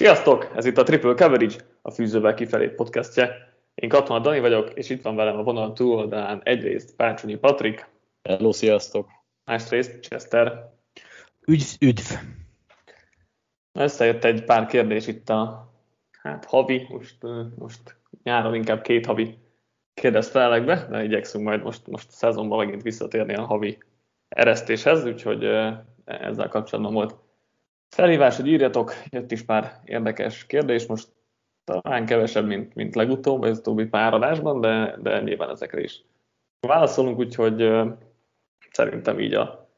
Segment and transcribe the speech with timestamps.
[0.00, 0.52] Sziasztok!
[0.54, 3.52] Ez itt a Triple Coverage, a Fűzővel kifelé podcastje.
[3.74, 7.86] Én Katona Dani vagyok, és itt van velem a vonal túloldalán egyrészt Pácsonyi Patrik.
[8.22, 9.08] Hello, sziasztok!
[9.44, 10.72] Másrészt Chester.
[11.46, 12.12] Üdv, üdv!
[13.72, 15.70] Összejött egy pár kérdés itt a
[16.22, 17.16] hát, havi, most,
[17.56, 19.38] most nyáron inkább két havi
[19.94, 23.78] kérdezfelekbe, de igyekszünk majd most, most a szezonban megint visszatérni a havi
[24.28, 25.44] eresztéshez, úgyhogy
[26.04, 27.14] ezzel kapcsolatban volt
[27.90, 31.08] felhívás, hogy írjatok, jött is pár érdekes kérdés, most
[31.64, 36.04] talán kevesebb, mint, mint legutóbb, ez utóbbi pár adásban, de, de nyilván ezekre is
[36.60, 37.70] válaszolunk, úgyhogy
[38.70, 39.68] szerintem így a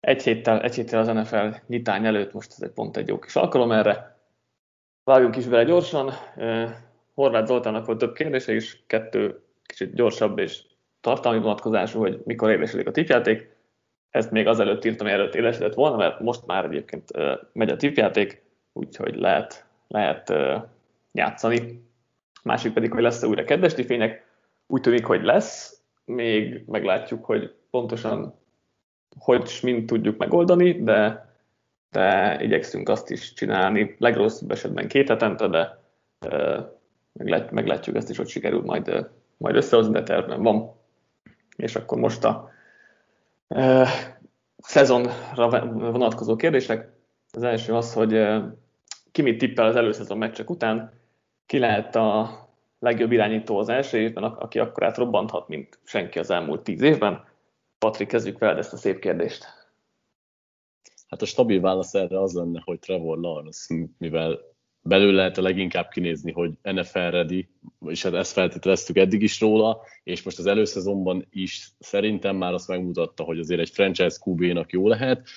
[0.00, 3.36] egy héttel, egy héttel az NFL nyitány előtt most ez egy pont egy jó kis
[3.36, 4.18] alkalom erre.
[5.04, 6.12] Vágjunk is bele gyorsan.
[7.14, 10.62] Horváth Zoltának volt több kérdése is, kettő kicsit gyorsabb és
[11.00, 13.48] tartalmi vonatkozású, hogy mikor érdeselik a tipjáték.
[14.10, 17.10] Ezt még azelőtt írtam, hogy előtt élesedett volna, mert most már egyébként
[17.52, 20.32] megy a tipjáték, úgyhogy lehet, lehet
[21.12, 21.88] játszani.
[22.42, 24.26] Másik pedig, hogy lesz-e újra kedves fények.
[24.66, 28.38] Úgy tűnik, hogy lesz, még meglátjuk, hogy pontosan
[29.18, 31.28] hogy és mint tudjuk megoldani, de,
[31.90, 35.78] de igyekszünk azt is csinálni, legrosszabb esetben két hetente, de
[37.12, 40.72] meglát, meglátjuk ezt is, hogy sikerül majd, majd összehozni, de tervben van.
[41.56, 42.50] És akkor most a
[44.58, 46.92] szezonra vonatkozó kérdések.
[47.32, 48.26] Az első az, hogy
[49.12, 50.92] ki mit tippel az előszezon meccsek után,
[51.46, 52.30] ki lehet a
[52.78, 57.24] legjobb irányító az első évben, aki akkor át robbanthat, mint senki az elmúlt tíz évben.
[57.78, 59.44] Patrik, kezdjük veled ezt a szép kérdést.
[61.08, 64.38] Hát a stabil válasz erre az lenne, hogy Trevor Lawrence, mivel
[64.82, 67.48] belőle lehet a leginkább kinézni, hogy NFL ready,
[67.86, 72.68] és hát ezt feltételeztük eddig is róla, és most az előszezonban is szerintem már azt
[72.68, 75.28] megmutatta, hogy azért egy franchise QB-nak jó lehet.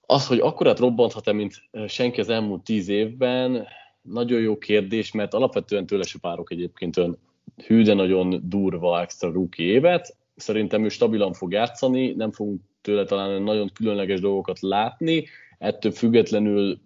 [0.00, 1.54] Az, hogy akkorát robbanthat-e, mint
[1.86, 3.66] senki az elmúlt tíz évben,
[4.02, 7.18] nagyon jó kérdés, mert alapvetően tőle se párok egyébként olyan
[7.66, 10.16] hű, de nagyon durva extra rookie évet.
[10.36, 15.26] Szerintem ő stabilan fog játszani, nem fogunk tőle talán nagyon különleges dolgokat látni,
[15.58, 16.80] ettől függetlenül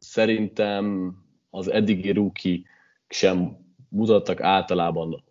[0.00, 1.14] szerintem
[1.50, 2.60] az eddigi rookie
[3.08, 3.56] sem
[3.88, 5.24] mutattak általában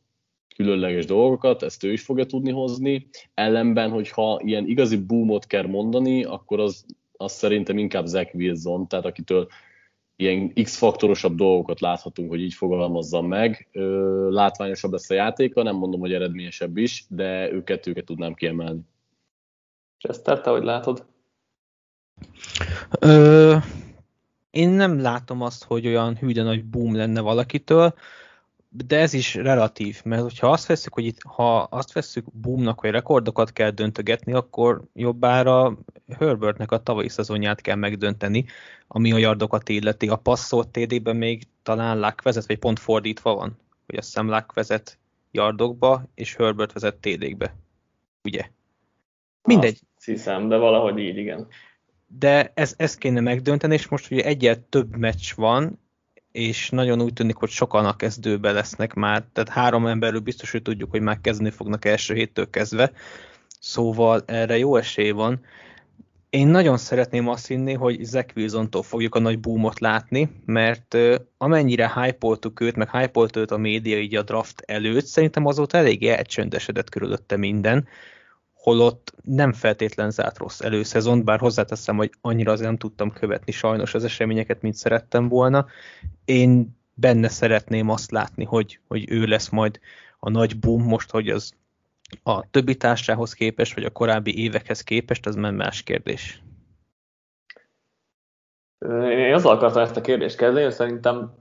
[0.56, 3.10] különleges dolgokat, ezt ő is fogja tudni hozni.
[3.34, 6.86] Ellenben, hogyha ilyen igazi boomot kell mondani, akkor az,
[7.18, 9.48] az szerintem inkább Zach Wilson, tehát akitől
[10.16, 13.68] ilyen X-faktorosabb dolgokat láthatunk, hogy így fogalmazzam meg.
[14.30, 18.82] Látványosabb lesz a játéka, nem mondom, hogy eredményesebb is, de őket, őket tudnám kiemelni.
[19.98, 21.06] Chester, te hogy látod?
[23.00, 23.56] Ö,
[24.52, 27.94] én nem látom azt, hogy olyan hűde nagy boom lenne valakitől,
[28.70, 32.90] de ez is relatív, mert hogyha azt veszük, hogy itt, ha azt veszük boomnak, hogy
[32.90, 35.78] rekordokat kell döntögetni, akkor jobbára
[36.18, 38.46] Herbertnek a tavalyi szezonját kell megdönteni,
[38.88, 40.08] ami a yardokat illeti.
[40.08, 44.54] A passzolt TD-ben még talán Luck vezet, vagy pont fordítva van, hogy azt hiszem Luck
[44.54, 44.98] vezet
[45.32, 47.56] yardokba, és Herbert vezet TD-kbe.
[48.24, 48.50] Ugye?
[49.44, 49.80] Mindegy.
[49.96, 51.48] Azt hiszem, de valahogy így, igen
[52.18, 55.80] de ez, ezt kéne megdönteni, és most ugye egyet több meccs van,
[56.32, 60.62] és nagyon úgy tűnik, hogy sokan a kezdőbe lesznek már, tehát három emberről biztos, hogy
[60.62, 62.92] tudjuk, hogy már kezdeni fognak első héttől kezdve,
[63.60, 65.42] szóval erre jó esély van.
[66.30, 70.98] Én nagyon szeretném azt hinni, hogy Zach Wilson-tól fogjuk a nagy boomot látni, mert
[71.38, 76.08] amennyire hype őt, meg hype őt a média így a draft előtt, szerintem azóta elég
[76.08, 77.88] elcsöndesedett körülötte minden,
[78.62, 83.94] holott nem feltétlen zárt rossz előszezon, bár hozzáteszem, hogy annyira azért nem tudtam követni sajnos
[83.94, 85.66] az eseményeket, mint szerettem volna.
[86.26, 89.80] Én benne szeretném azt látni, hogy, hogy ő lesz majd
[90.20, 91.54] a nagy boom most, hogy az
[92.24, 96.42] a többi társához képest, vagy a korábbi évekhez képest, az már más kérdés.
[99.10, 101.34] Én azzal akartam ezt a kérdést kezdeni, hogy szerintem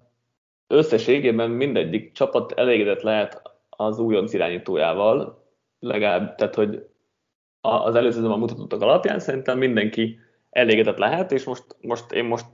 [0.66, 5.46] összességében mindegyik csapat elégedett lehet az újonc irányítójával,
[5.78, 6.88] legalább, tehát hogy
[7.60, 10.18] az előzőzőben mutatottak alapján szerintem mindenki
[10.50, 12.46] elégedett lehet, és most, most én most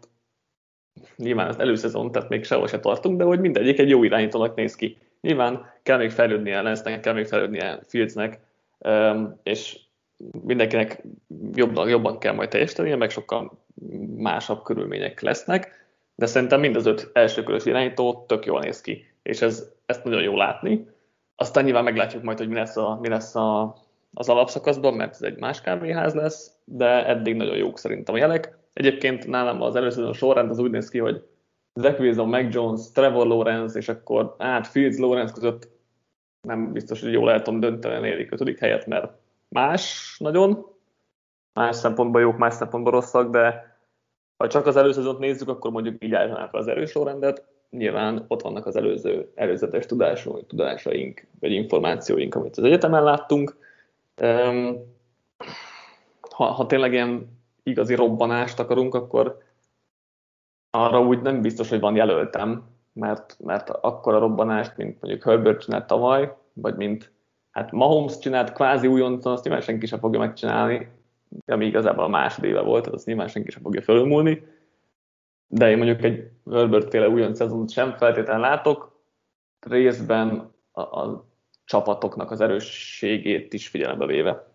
[1.17, 4.75] nyilván az előszezon, tehát még sehol se tartunk, de hogy mindegyik egy jó irányítónak néz
[4.75, 4.99] ki.
[5.21, 8.41] Nyilván kell még fejlődnie Lensnek, kell még fejlődnie Fieldsnek,
[9.43, 9.81] és
[10.43, 11.03] mindenkinek
[11.55, 13.65] jobban, jobban kell majd teljesítenie, meg sokkal
[14.17, 19.43] másabb körülmények lesznek, de szerintem mind az öt elsőkörös irányító tök jól néz ki, és
[19.43, 20.89] ez, ezt nagyon jó látni.
[21.37, 23.77] Aztán nyilván meglátjuk majd, hogy mi lesz a, mi lesz a
[24.15, 28.59] az alapszakaszban, mert ez egy más kávéház lesz, de eddig nagyon jók szerintem a jelek.
[28.73, 31.23] Egyébként nálam az előző sorrend az úgy néz ki, hogy
[31.75, 35.69] Zach Wilson, Mac Jones, Trevor Lawrence, és akkor át Fields Lawrence között
[36.41, 39.13] nem biztos, hogy jól el tudom dönteni negyedik, ötödik helyet, mert
[39.49, 40.67] más nagyon,
[41.53, 43.77] más szempontból jók, más szempontból rosszak, de
[44.37, 48.67] ha csak az előszezont nézzük, akkor mondjuk így állítanák az erős sorrendet, nyilván ott vannak
[48.67, 53.57] az előző, előzetes tudások, tudásaink, vagy információink, amit az egyetemen láttunk.
[56.31, 59.43] Ha, ha tényleg ilyen igazi robbanást akarunk, akkor
[60.71, 65.61] arra úgy nem biztos, hogy van jelöltem, mert, mert akkor a robbanást, mint mondjuk Herbert
[65.61, 67.13] csinált tavaly, vagy mint
[67.51, 70.89] hát Mahomes csinált kvázi újoncon, azt nyilván senki sem fogja megcsinálni,
[71.47, 74.47] ami igazából a másodéve volt, azt nyilván senki sem fogja fölülmúlni.
[75.47, 79.01] De én mondjuk egy Herbert féle újon szezont sem feltétlenül látok,
[79.67, 81.27] részben a, a
[81.65, 84.53] csapatoknak az erősségét is figyelembe véve.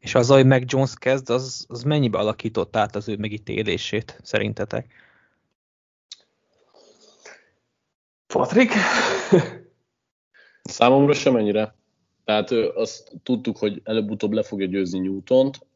[0.00, 4.92] És az, hogy Mac Jones kezd, az, az mennyibe alakított át az ő megítélését, szerintetek?
[8.26, 8.72] Patrik?
[10.62, 11.74] Számomra sem ennyire.
[12.24, 15.66] Tehát azt tudtuk, hogy előbb-utóbb le fogja győzni Newtont.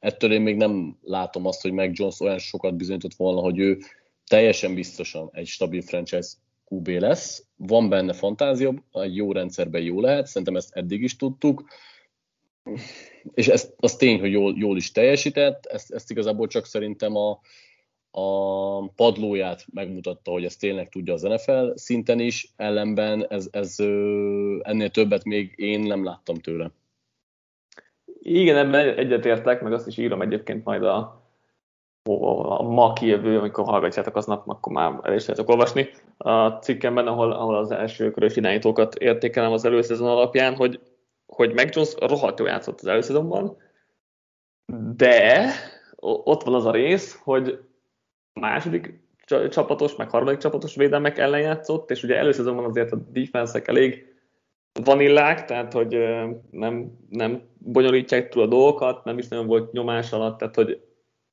[0.00, 3.78] Ettől én még nem látom azt, hogy Mac Jones olyan sokat bizonyított volna, hogy ő
[4.26, 6.28] teljesen biztosan egy stabil franchise
[6.70, 7.46] QB lesz.
[7.56, 11.64] Van benne fantázia, egy jó rendszerben jó lehet, szerintem ezt eddig is tudtuk.
[13.34, 17.40] És ez, az tény, hogy jól, jól is teljesített, ezt, ezt igazából csak szerintem a,
[18.10, 23.78] a padlóját megmutatta, hogy ezt tényleg tudja az NFL szinten is, ellenben ez, ez
[24.60, 26.70] ennél többet még én nem láttam tőle.
[28.20, 31.23] Igen, ebben egyetértek, meg azt is írom egyébként majd a,
[32.04, 37.32] a ma kijövő, amikor hallgatjátok aznap, akkor már el is lehetek olvasni a cikkemben, ahol,
[37.32, 40.80] ahol az első körös irányítókat értékelem az előszezon alapján, hogy,
[41.26, 43.56] hogy Mac Jones rohadt jó játszott az előszezonban,
[44.96, 45.50] de
[46.00, 47.60] ott van az a rész, hogy
[48.40, 49.02] második
[49.48, 54.14] csapatos, meg harmadik csapatos védelmek ellen játszott, és ugye előszezonban azért a defense elég
[54.84, 55.98] vanillák, tehát hogy
[56.50, 60.83] nem, nem bonyolítják túl a dolgokat, nem is nagyon volt nyomás alatt, tehát hogy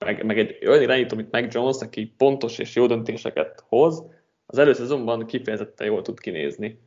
[0.06, 4.04] meg, meg egy olyan irányító, mint Mac Jones, aki pontos és jó döntéseket hoz,
[4.46, 6.80] az előszezonban kifejezetten jól tud kinézni.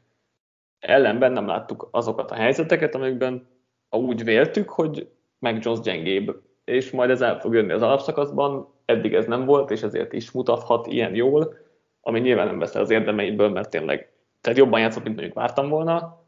[0.78, 3.46] Ellenben nem láttuk azokat a helyzeteket, amikben
[3.90, 5.08] úgy véltük, hogy
[5.38, 9.70] Mac Jones gyengébb, és majd ez el fog jönni az alapszakaszban, eddig ez nem volt,
[9.70, 11.56] és ezért is mutathat ilyen jól,
[12.00, 16.22] ami nyilván nem veszel az érdemeiből, mert tényleg tehát jobban játszott, mint mondjuk vártam volna,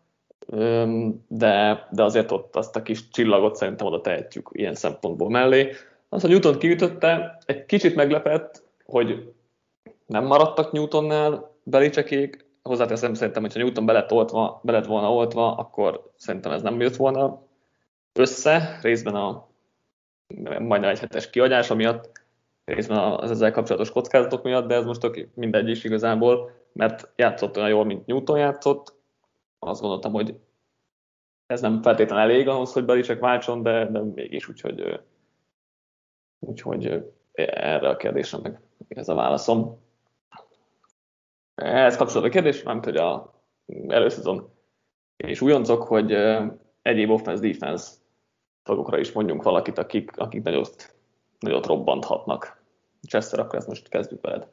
[1.28, 5.72] de, de azért ott azt a kis csillagot szerintem oda tehetjük ilyen szempontból mellé.
[6.08, 9.32] Az, hogy Newton kiütötte, egy kicsit meglepett, hogy
[10.06, 15.54] nem maradtak Newtonnál belicsekék, hozzáteszem szerintem, hogyha Newton be lett, oltva, be lett volna oltva,
[15.54, 17.42] akkor szerintem ez nem jött volna
[18.12, 19.48] össze, részben a
[20.58, 22.24] majdnem egy hetes kiadása miatt,
[22.64, 27.68] részben az ezzel kapcsolatos kockázatok miatt, de ez most mindegy is igazából, mert játszott olyan
[27.68, 28.94] jól, mint Newton játszott.
[29.58, 30.38] Azt gondoltam, hogy
[31.46, 35.00] ez nem feltétlenül elég ahhoz, hogy Belicek váltson, de, de mégis úgyhogy,
[36.46, 39.78] úgyhogy erre a kérdésre meg ez a válaszom.
[41.54, 43.34] Ehhez kapcsolatban a kérdés, nem hogy a
[43.88, 44.54] előszezon
[45.16, 46.12] és újoncok, hogy
[46.82, 47.90] egyéb offense-defense
[48.62, 50.94] tagokra is mondjunk valakit, akik, akik nagyot,
[51.38, 52.62] nagyot robbanthatnak.
[53.08, 54.48] Chester, akkor ezt most kezdjük veled.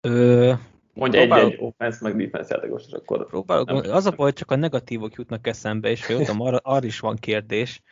[0.00, 0.52] Ö,
[0.94, 3.26] Mondj egy-egy offense meg defense játékos, és akkor...
[3.26, 7.16] Próbálok, az a baj, csak a negatívok jutnak eszembe, és jöttem, arra, arra is van
[7.16, 7.82] kérdés.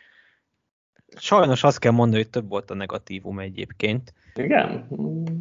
[1.16, 4.14] Sajnos azt kell mondani, hogy több volt a negatívum egyébként.
[4.34, 4.88] Igen?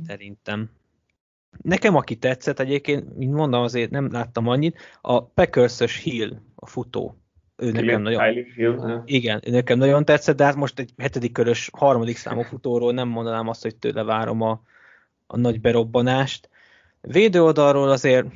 [0.08, 0.70] Szerintem.
[1.62, 7.18] Nekem, aki tetszett egyébként, mint mondom, azért nem láttam annyit, a packers Hill, a futó
[7.58, 8.46] ő nekem nagyon,
[9.06, 13.08] igen, ő nekem nagyon tetszett, de hát most egy hetedik körös harmadik számú futóról nem
[13.08, 14.62] mondanám azt, hogy tőle várom a,
[15.28, 16.50] a nagy berobbanást.
[17.02, 18.28] Védő oldalról azért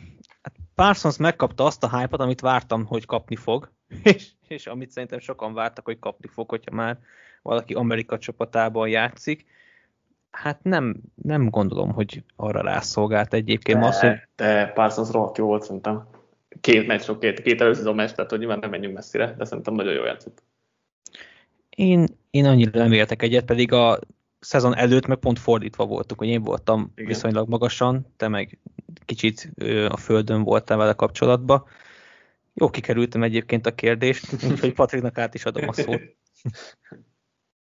[0.41, 3.71] hát Parsons megkapta azt a hype amit vártam, hogy kapni fog,
[4.03, 6.99] és, és amit szerintem sokan vártak, hogy kapni fog, hogyha már
[7.41, 9.45] valaki Amerika csapatában játszik.
[10.31, 13.79] Hát nem, nem gondolom, hogy arra rászolgált egyébként.
[13.79, 14.19] De, az, hogy...
[14.35, 16.07] de Parsons rohadt jó volt szerintem
[16.61, 19.93] két meccs, két, két előző meccs, tehát hogy nyilván nem menjünk messzire, de szerintem nagyon
[19.93, 20.43] jó játszott.
[21.69, 23.99] Én, én annyira nem értek egyet, pedig a
[24.39, 27.07] szezon előtt meg pont fordítva voltunk, hogy én voltam Igen.
[27.07, 28.59] viszonylag magasan, te meg
[29.05, 29.51] kicsit
[29.89, 31.63] a földön voltál vele kapcsolatban.
[32.53, 36.01] Jó kikerültem egyébként a kérdést, úgyhogy Patriknak át is adom a szót.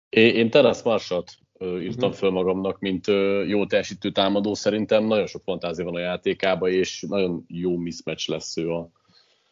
[0.08, 2.12] Én, Terence Marsat írtam uh-huh.
[2.12, 3.06] föl magamnak, mint
[3.46, 4.54] jó teljesítő támadó.
[4.54, 8.90] Szerintem nagyon sok fantázia van a játékában, és nagyon jó mismatch lesz ő a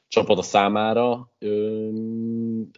[0.08, 1.32] csapata számára.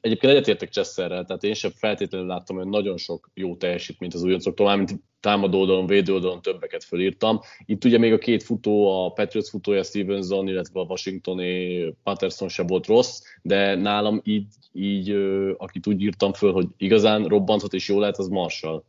[0.01, 4.67] Egyébként egyetértek Csesszerrel, tehát én sem feltétlenül láttam, hogy nagyon sok jó teljesítményt az újoncoktól,
[4.67, 7.41] mármint támadó oldalon, védő oldalon többeket fölírtam.
[7.65, 12.63] Itt ugye még a két futó, a Patriots futója Stevenson, illetve a Washingtoni Patterson se
[12.63, 15.11] volt rossz, de nálam így, így
[15.57, 18.83] akit úgy írtam föl, hogy igazán robbanthat és jó lehet, az Marshall.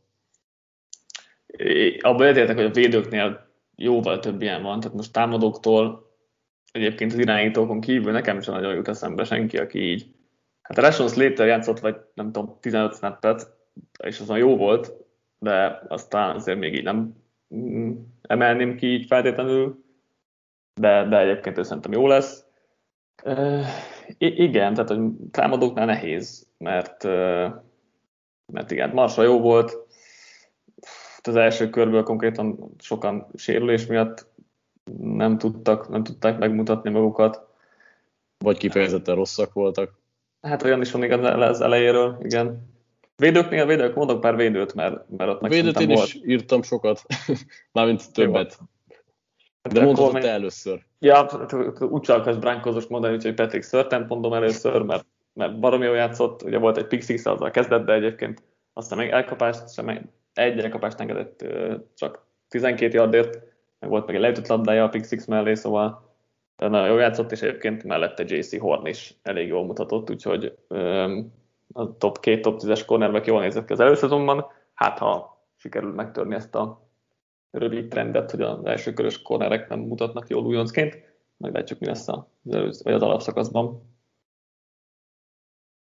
[1.99, 6.10] Abban egyetértek, hogy a védőknél jóval több ilyen van, tehát most támadóktól
[6.71, 10.11] egyébként az irányítókon kívül nekem sem nagyon jut eszembe senki, aki így.
[10.61, 13.55] Hát a Rashon Slater játszott, vagy nem tudom, 15 snappet,
[14.03, 14.93] és azon jó volt,
[15.39, 17.15] de aztán azért még így nem
[17.55, 19.83] mm, emelném ki így feltétlenül,
[20.73, 22.45] de, de egyébként ő szerintem jó lesz.
[23.23, 23.65] Uh,
[24.17, 25.01] igen, tehát hogy
[25.31, 27.03] támadóknál nehéz, mert,
[28.45, 29.77] mert igen, Marsa jó volt,
[31.27, 34.30] az első körből konkrétan sokan sérülés miatt
[34.99, 37.47] nem tudtak, nem tudták megmutatni magukat.
[38.37, 39.99] Vagy kifejezetten rosszak voltak.
[40.41, 42.69] Hát olyan is van igaz az elejéről, igen.
[43.15, 46.07] Védőknél, védők, mondok pár védőt, mert, mert ott Védőt én volt.
[46.07, 47.01] is írtam sokat,
[47.73, 48.59] mármint többet.
[49.63, 50.83] Hát De mondhatod te először.
[50.99, 55.95] Ja, hát úgy csalkas bránkozos mondani, úgyhogy Patrick Szörtent mondom először, mert, mert baromi jól
[55.95, 60.59] játszott, ugye volt egy pick six azzal kezdett, de egyébként aztán még elkapást, sem egy
[60.59, 61.45] elkapást engedett
[61.95, 63.39] csak 12 yardért,
[63.81, 66.09] meg volt meg egy leütött labdája a pick six mellé, szóval
[66.57, 70.57] nagyon jól játszott, és egyébként mellette JC Horn is elég jól mutatott, úgyhogy
[71.73, 76.35] a top két, top 10-es cornerback jól nézett ki az előszezonban, hát ha sikerül megtörni
[76.35, 76.89] ezt a
[77.51, 80.99] rövid trendet, hogy az első körös cornerek nem mutatnak jól újoncként,
[81.37, 83.90] meglátjuk mi lesz az, előz, vagy az alapszakaszban.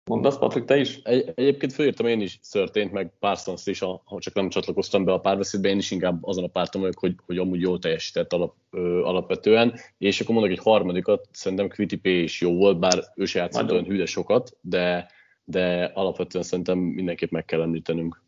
[0.05, 0.99] Mondasz, Patrik, te is?
[1.03, 5.19] Egy, egyébként fölírtam én is szörtént, meg Parsons is, ha csak nem csatlakoztam be a
[5.19, 9.01] párbeszédbe, én is inkább azon a párton vagyok, hogy, hogy amúgy jól teljesített alap, ö,
[9.03, 9.73] alapvetően.
[9.97, 11.67] És akkor mondok egy harmadikat, szerintem
[12.01, 15.07] P is jó volt, bár ő se játszott olyan hűde sokat, de,
[15.43, 18.21] de alapvetően szerintem mindenképp meg kell említenünk.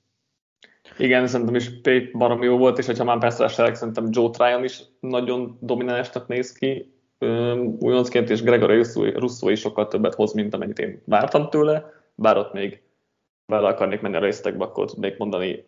[0.97, 4.81] Igen, szerintem is P barom jó volt, és ha már persze szerintem Joe Tryon is
[4.99, 6.92] nagyon dominánsnak néz ki,
[7.79, 12.53] újoncként, és Gregory Russo is sokkal többet hoz, mint amennyit én vártam tőle, bár ott
[12.53, 12.81] még
[13.45, 15.65] bele akarnék menni a részletekbe, akkor tudnék mondani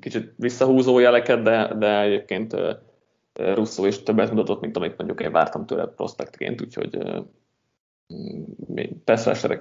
[0.00, 2.56] kicsit visszahúzó jeleket, de, de egyébként
[3.32, 6.98] Russo is többet mutatott, mint amit mondjuk én vártam tőle prospektként, úgyhogy
[9.04, 9.60] persze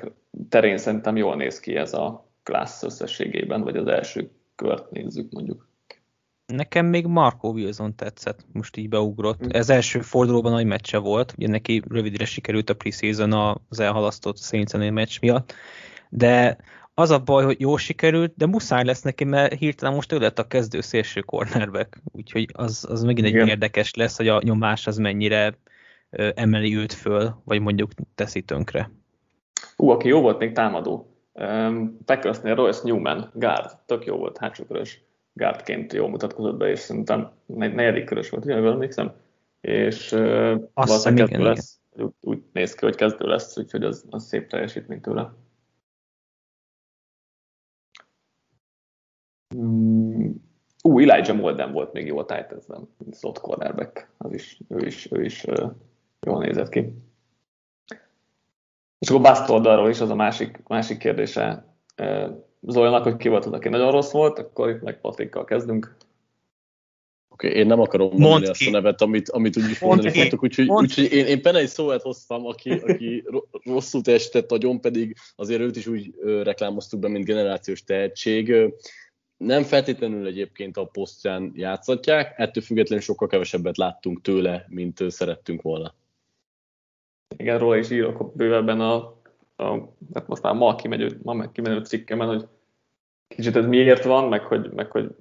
[0.50, 5.68] terén szerintem jól néz ki ez a klassz összességében, vagy az első kört nézzük mondjuk.
[6.56, 9.46] Nekem még Marco Wilson tetszett, most így beugrott.
[9.46, 9.50] Mm.
[9.52, 14.74] Ez első fordulóban nagy meccse volt, ugye neki rövidre sikerült a preseason az elhalasztott Saints
[14.74, 15.54] meccs miatt,
[16.10, 16.58] de
[16.94, 20.40] az a baj, hogy jó sikerült, de muszáj lesz neki, mert hirtelen most ő lett
[20.40, 23.48] a kezdő szélső cornerback, úgyhogy az, az megint egy Igen.
[23.48, 25.58] érdekes lesz, hogy a nyomás az mennyire
[26.36, 28.92] emeli őt föl, vagy mondjuk teszi tönkre.
[29.78, 31.18] Ú, aki jó volt még támadó.
[31.34, 35.02] Um, Packersnél Royce Newman, guard, tök jó volt, hátsó körös
[35.34, 39.14] gárdként jól mutatkozott be, és szerintem negyedik körös volt, ugye, emlékszem,
[39.62, 44.26] és uh, valószínűleg kezdő lesz, úgy, úgy néz ki, hogy kezdő lesz, úgyhogy az, az
[44.26, 45.34] szép teljesítmény tőle.
[49.56, 50.32] Mm.
[50.84, 55.24] Ú, Elijah Molden volt még jó a Titansben, slot cornerback, az is, ő is, ő
[55.24, 55.72] is uh,
[56.20, 56.94] jól nézett ki.
[59.00, 63.46] És akkor Bast oldalról is az a másik, másik kérdése uh, Zoljának, hogy ki volt
[63.46, 65.96] az, aki nagyon rossz volt, akkor itt meg Patrikkal kezdünk.
[67.30, 68.68] Oké, okay, én nem akarom mondani Mondd azt ki.
[68.68, 72.46] a nevet, amit, amit úgy is mondani fogtok, úgyhogy, úgyhogy én, én Penei szóval hoztam,
[72.46, 73.24] aki, aki
[73.64, 78.56] rosszul teljesített nagyon, pedig azért őt is úgy ö, reklámoztuk be, mint generációs tehetség.
[79.38, 85.94] Nem feltétlenül egyébként a posztján játszatják, ettől függetlenül sokkal kevesebbet láttunk tőle, mint szerettünk volna.
[87.38, 89.22] Igen, róla is írok bővebben a
[89.64, 92.48] a, hát most már ma kimegy, ma kimenő cikkemen, hogy
[93.28, 95.16] kicsit ez miért van, meg hogy, meg hogy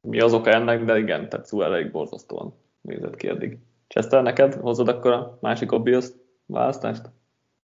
[0.00, 3.58] mi az oka ennek, de igen, tehát szó elég borzasztóan nézett ki eddig.
[3.88, 6.06] Chester, neked hozod akkor a másik obvious
[6.46, 7.10] választást?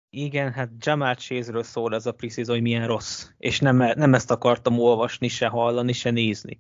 [0.10, 3.28] Igen, hát Jamal Chase-ről szól ez a preseason, hogy milyen rossz.
[3.38, 6.58] És nem, nem ezt akartam olvasni, se hallani, se nézni.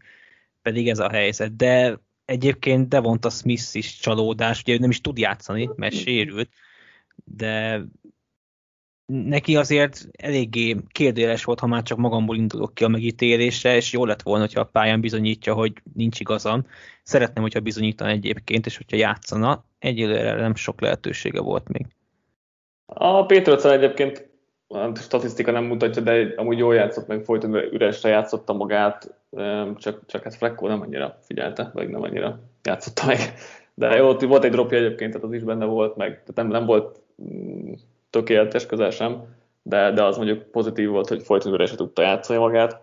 [0.61, 1.55] Pedig ez a helyzet.
[1.55, 6.49] De egyébként Devonta Smith is csalódás, ugye ő nem is tud játszani, mert sérült,
[7.23, 7.83] de
[9.05, 14.05] neki azért eléggé kérdéles volt, ha már csak magamból indulok ki a megítélésre, és jó
[14.05, 16.65] lett volna, hogyha a pályán bizonyítja, hogy nincs igazam.
[17.03, 19.63] Szeretném, hogyha bizonyítan egyébként, és hogyha játszana.
[19.79, 21.85] Egyelőre nem sok lehetősége volt még.
[22.85, 24.27] A Pétrocel egyébként
[24.67, 29.15] a statisztika nem mutatja, de amúgy jól játszott, meg folyton üresre játszotta magát,
[29.77, 33.19] csak, csak hát Flecko nem annyira figyelte, vagy nem annyira játszotta meg.
[33.73, 36.65] De jó, volt egy dropja egyébként, tehát az is benne volt, meg tehát nem, nem
[36.65, 37.73] volt mm,
[38.15, 39.23] tökéletes, közel sem,
[39.63, 42.81] de, de az mondjuk pozitív volt, hogy folyton se tudta játszani magát,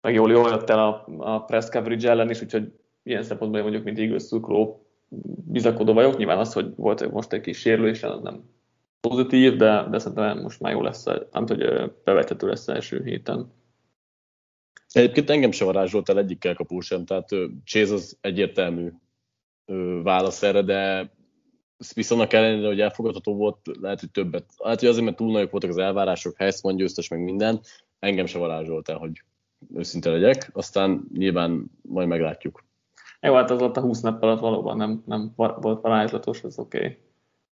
[0.00, 3.84] meg jól, jól jött el a, a press coverage ellen is, úgyhogy ilyen szempontból mondjuk,
[3.84, 4.86] mint Eagles szurkoló
[5.46, 6.16] bizakodó vagyok.
[6.16, 8.42] Nyilván az, hogy volt most egy kis sérülés, az nem
[9.00, 13.52] pozitív, de, de szerintem most már jó lesz, nem hogy bevethető lesz első héten.
[14.92, 17.28] Egyébként engem se varázsolt el egyikkel kapó sem, tehát
[17.64, 18.92] Chase az egyértelmű
[20.02, 21.10] válasz erre, de
[21.92, 24.44] viszont ellenére, hogy elfogadható volt, lehet, hogy többet.
[24.64, 27.60] Hát, hogy azért, mert túl nagyok voltak az elvárások, Heisman győztes, meg minden,
[27.98, 29.22] engem se varázsolt el, hogy
[29.74, 32.64] őszinte legyek, aztán nyilván majd meglátjuk.
[33.20, 36.98] Jó, hát az ott a 20 nap alatt valóban nem, nem volt varázslatos, az oké.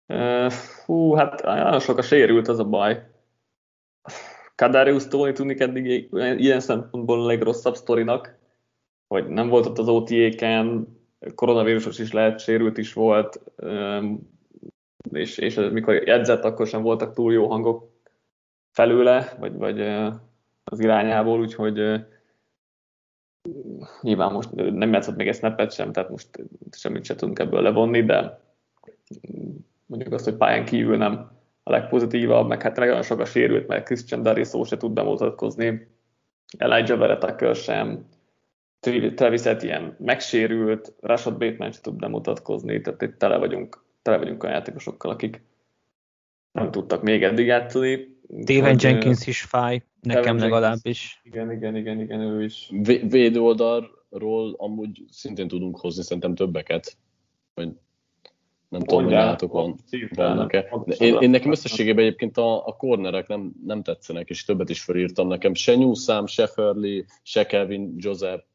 [0.08, 0.50] Okay.
[0.86, 3.10] Hú, hát nagyon sok a sérült, az a baj.
[4.56, 8.38] Kadarius Tony tűnik eddig ilyen szempontból a legrosszabb sztorinak,
[9.08, 10.97] hogy nem volt ott az OTA-ken,
[11.36, 13.42] koronavírusos is lehet, sérült is volt,
[15.12, 17.90] és, és mikor edzett, akkor sem voltak túl jó hangok
[18.72, 19.82] felőle, vagy, vagy
[20.64, 22.06] az irányából, úgyhogy
[24.02, 26.28] nyilván most nem játszott még egy snappet sem, tehát most
[26.72, 28.42] semmit sem tudunk ebből levonni, de
[29.86, 31.32] mondjuk azt, hogy pályán kívül nem
[31.64, 35.88] a legpozitívabb, meg hát nagyon sok a sérült, mert Christian Dari szó se tud bemutatkozni,
[36.58, 38.06] Elijah Veretaker sem,
[39.16, 44.50] Travis ilyen megsérült, Rashad Bateman sem tud bemutatkozni, tehát itt tele vagyunk, tele vagyunk a
[44.50, 45.42] játékosokkal, akik
[46.52, 48.16] nem tudtak még eddig játszani.
[48.42, 51.22] Steven Jenkins is fáj, nekem Steven legalábbis.
[51.24, 52.72] Igen, igen, igen, igen, ő is.
[53.10, 56.98] Védő oldalról amúgy szintén tudunk hozni szerintem többeket,
[57.54, 57.70] hogy
[58.70, 59.76] nem tudom, hogy nálatok van,
[60.16, 60.84] vannak-e.
[60.98, 65.28] Én, én nekem összességében egyébként a, a cornerek nem, nem tetszenek, és többet is felírtam
[65.28, 65.54] nekem.
[65.54, 68.46] Se Newsam, se Furley, se Kevin Joseph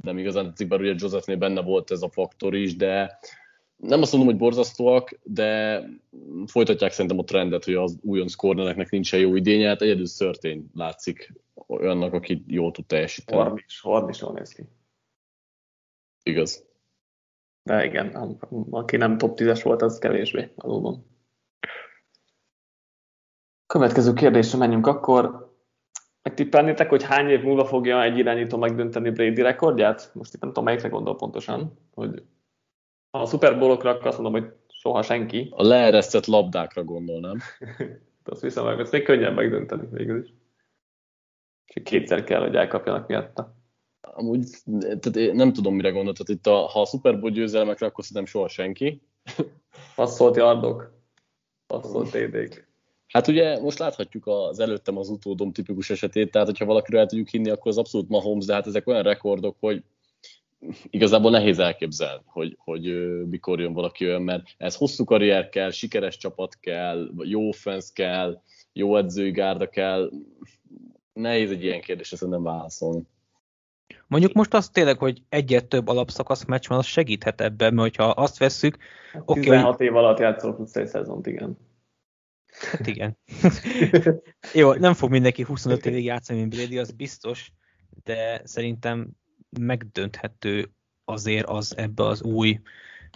[0.00, 3.18] nem igazán tetszik, bár ugye Josephnél benne volt ez a faktor is, de
[3.76, 5.82] nem azt mondom, hogy borzasztóak, de
[6.46, 11.32] folytatják szerintem a trendet, hogy az újonc cornereknek nincsen jó idénye, hát egyedül szörtény látszik
[11.66, 13.42] olyannak, aki jól tud teljesíteni.
[13.42, 14.62] Horn is, Horn is jól néz ki.
[16.22, 16.69] Igaz.
[17.70, 18.08] De igen,
[18.70, 21.06] aki nem top 10-es volt, az kevésbé valóban.
[23.66, 25.54] Következő kérdésre menjünk akkor.
[26.22, 30.10] Megtippelnétek, hogy hány év múlva fogja egy irányító megdönteni Brady rekordját?
[30.14, 32.22] Most itt nem tudom, melyikre gondol pontosan, hogy
[33.10, 35.48] a Super Bowl-okra, azt mondom, hogy soha senki.
[35.56, 37.38] A leeresztett labdákra gondolnám.
[38.24, 40.32] azt viszem meg, ezt még könnyebb megdönteni végül is.
[41.66, 43.59] És kétszer kell, hogy elkapjanak miatta.
[44.00, 44.46] Amúgy
[44.80, 46.16] tehát nem tudom, mire gondolt.
[46.16, 49.02] Tehát itt a, ha a Super Bowl győzelmekre, akkor szerintem soha senki.
[49.96, 50.92] Passzolt yardok,
[51.66, 52.68] passzolt TD-k.
[53.06, 57.28] Hát ugye most láthatjuk az előttem az utódom tipikus esetét, tehát hogyha valakiről el tudjuk
[57.28, 59.84] hinni, akkor az abszolút Mahomes, de hát ezek olyan rekordok, hogy
[60.90, 62.82] igazából nehéz elképzelni, hogy, hogy
[63.28, 68.42] mikor jön valaki olyan, mert ez hosszú karrier kell, sikeres csapat kell, jó offense kell,
[68.72, 70.10] jó edzői gárda kell.
[71.12, 73.02] Nehéz egy ilyen kérdésre szerintem válaszolni.
[74.06, 78.04] Mondjuk most az tényleg, hogy egyet több alapszakasz meccs van, az segíthet ebben, mert ha
[78.04, 78.76] azt vesszük...
[79.12, 79.86] Hát okay, 16 hogy...
[79.86, 81.58] év alatt játszol plusz egy szezont, igen.
[82.70, 83.18] Hát igen.
[84.52, 87.52] Jó, nem fog mindenki 25 évig játszani, mint Brady, az biztos,
[88.04, 89.08] de szerintem
[89.58, 90.70] megdönthető
[91.04, 92.60] azért az ebbe az új,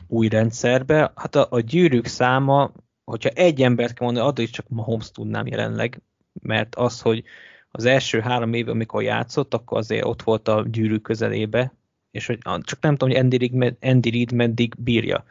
[0.07, 1.13] új rendszerbe.
[1.17, 2.73] Hát a, a gyűrűk száma,
[3.05, 7.25] hogyha egy embert kell mondani, addig csak Mahomes tudnám jelenleg, mert az, hogy
[7.77, 11.73] az első három év, amikor játszott, akkor azért ott volt a gyűrű közelébe,
[12.11, 15.25] és hogy csak nem tudom, hogy Andy Reid, Andy Reid meddig bírja.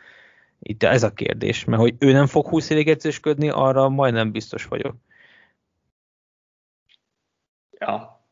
[0.59, 4.65] Itt ez a kérdés, mert hogy ő nem fog 20 évig edzősködni, arra majdnem biztos
[4.65, 4.95] vagyok.
[7.79, 8.25] Ja,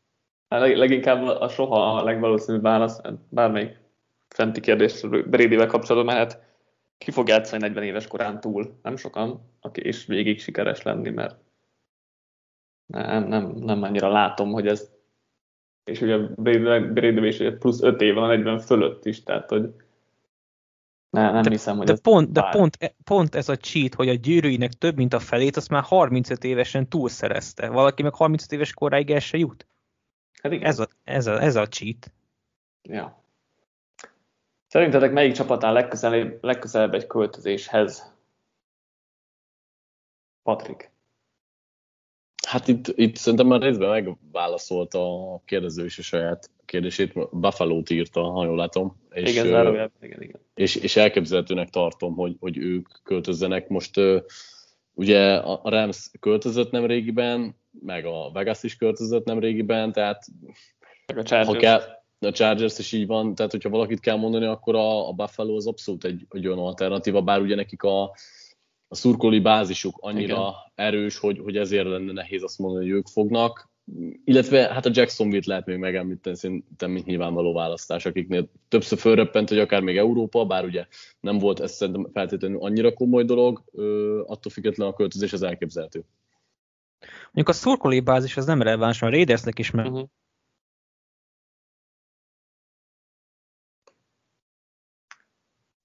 [0.47, 3.79] leginkább a soha a legvalószínűbb válasz, bármelyik
[4.27, 6.43] fenti kérdés Bradyvel kapcsolatban mehet,
[6.97, 8.79] ki fog játszani 40 éves korán túl?
[8.81, 11.35] Nem sokan, aki is végig sikeres lenni, mert
[12.91, 14.91] nem, nem, nem annyira látom, hogy ez
[15.83, 19.73] és ugye Brady is plusz 5 év van a 40 fölött is, tehát hogy
[21.09, 24.09] ne, nem de, hiszem, hogy de, pont, de pont, e- pont ez a cheat, hogy
[24.09, 27.69] a gyűrűinek több mint a felét, azt már 35 évesen túlszerezte.
[27.69, 29.67] Valaki meg 35 éves koráig el se jut.
[30.41, 30.67] Hát igen.
[30.67, 32.11] Ez a, ez a, ez a cheat.
[32.81, 33.23] Ja.
[34.67, 38.13] Szerintetek melyik csapat áll legközelebb, legközelebb egy költözéshez?
[40.43, 40.91] Patrik.
[42.51, 47.13] Hát itt, itt szerintem már részben megválaszolt a kérdező is a saját kérdését.
[47.31, 48.95] Buffalo-t írta, ha jól látom.
[49.11, 50.39] És, igen, zárójában, igen, igen.
[50.53, 53.67] És, és elképzelhetőnek tartom, hogy, hogy ők költözzenek.
[53.67, 53.99] Most
[54.93, 60.25] ugye a Rams költözött nem régiben, meg a Vegas is költözött nem régiben, tehát
[61.07, 61.47] meg a Chargers.
[61.47, 61.81] ha kell,
[62.19, 65.67] a Chargers is így van, tehát hogyha valakit kell mondani, akkor a, a Buffalo az
[65.67, 68.15] abszolút egy, egy olyan alternatíva, bár ugye nekik a
[68.91, 70.53] a szurkolói bázisuk annyira Igen.
[70.87, 73.69] erős, hogy, hogy ezért lenne nehéz azt mondani, hogy ők fognak.
[74.25, 79.59] Illetve hát a Jacksonville-t lehet még megemlíteni, szerintem mint nyilvánvaló választás, akiknél többször fölröppent, hogy
[79.59, 80.85] akár még Európa, bár ugye
[81.19, 83.63] nem volt ez szerintem feltétlenül annyira komoly dolog,
[84.25, 86.03] attól függetlenül a költözés az elképzelhető.
[87.23, 90.07] Mondjuk a szurkolói bázis az nem releváns, mert a Raidersnek is meg uh-huh.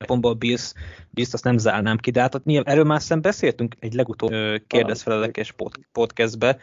[0.04, 0.72] Pontból Bills,
[1.10, 4.32] Bills azt nem zárnám ki, de hát nyilván, erről már szem beszéltünk egy legutóbb
[4.66, 5.54] kérdezfelelekes
[5.92, 6.58] podcastbe,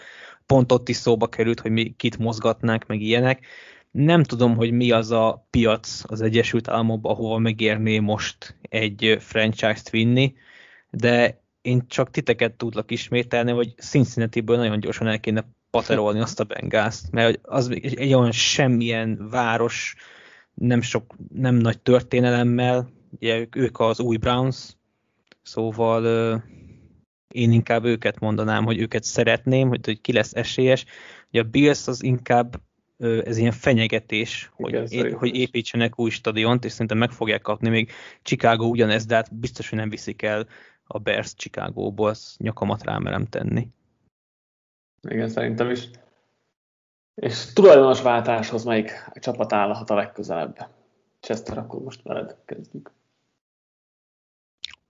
[0.46, 3.46] pont ott is szóba került, hogy mi kit mozgatnánk, meg ilyenek.
[3.92, 9.90] Nem tudom, hogy mi az a piac az Egyesült Államokban, ahova megérné most egy franchise-t
[9.90, 10.34] vinni,
[10.90, 16.44] de én csak titeket tudlak ismételni, hogy Cincinnati-ből nagyon gyorsan el kéne paterolni azt a
[16.44, 19.96] Bengázt, mert az egy olyan semmilyen város,
[20.54, 24.76] nem sok, nem nagy történelemmel, ugye ők, ők az új Browns,
[25.42, 26.04] szóval
[27.34, 30.86] én inkább őket mondanám, hogy őket szeretném, hogy, hogy ki lesz esélyes.
[31.30, 32.62] Ugye a Bills az inkább
[32.98, 37.70] ez ilyen fenyegetés, Igen, hogy, é, hogy építsenek új stadiont, és szerintem meg fogják kapni
[37.70, 40.48] még Chicago ugyanezt, de hát biztos, hogy nem viszik el
[40.84, 43.68] a Bears Chicago-ból, azt nyakamat rámerem tenni.
[45.02, 45.90] Igen, szerintem is.
[47.16, 50.68] És tulajdonos váltáshoz melyik csapat állhat a legközelebb?
[51.20, 52.92] Chester, akkor most veled kezdjük.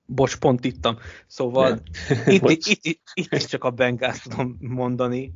[0.05, 0.97] Bocs, pont ittam.
[1.27, 1.79] Szóval
[2.25, 5.33] itt, itt, itt, itt, is csak a Bengals tudom mondani.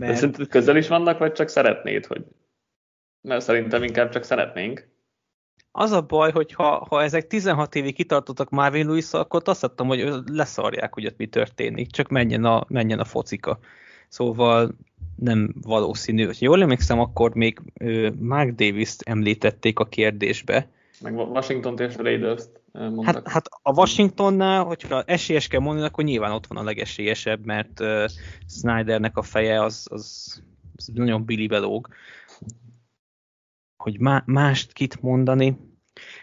[0.00, 0.16] Mert...
[0.16, 2.24] Szerinted közel is vannak, vagy csak szeretnéd, hogy...
[3.20, 4.88] Mert szerintem inkább csak szeretnénk.
[5.72, 9.86] Az a baj, hogy ha, ha ezek 16 évig kitartottak Marvin lewis akkor azt adtam,
[9.86, 13.58] hogy leszarják, hogy ott mi történik, csak menjen a, menjen a focika.
[14.08, 14.74] Szóval
[15.16, 16.24] nem valószínű.
[16.24, 17.60] Ha jól emlékszem, akkor még
[18.18, 20.70] Mark Davis-t említették a kérdésbe.
[21.00, 22.59] Meg Washington és Raiders-t.
[23.02, 27.80] Hát, hát a Washingtonnál, hogyha esélyes kell mondani, akkor nyilván ott van a legesélyesebb, mert
[27.80, 28.04] uh,
[28.48, 30.42] Snydernek a feje az, az,
[30.76, 31.88] az nagyon bilibelóg.
[33.76, 35.56] Hogy má, mást kit mondani?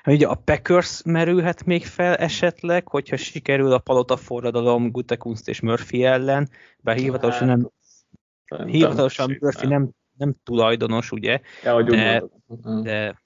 [0.03, 5.59] Hát ugye a Packers merülhet még fel esetleg, hogyha sikerül a palota forradalom Gutekunst és
[5.59, 7.71] Murphy ellen, bár hivatalosan nem,
[8.65, 11.41] hivatalosan Murphy nem, nem tulajdonos, ugye?
[11.63, 12.23] Ja, de,
[12.81, 13.21] de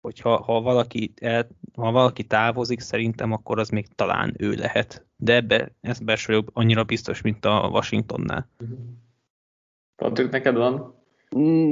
[0.00, 5.06] hogyha ha valaki, el, ha valaki távozik, szerintem akkor az még talán ő lehet.
[5.16, 8.48] De ebbe, ez belső annyira biztos, mint a Washingtonnál.
[9.96, 10.98] Patrik, neked van?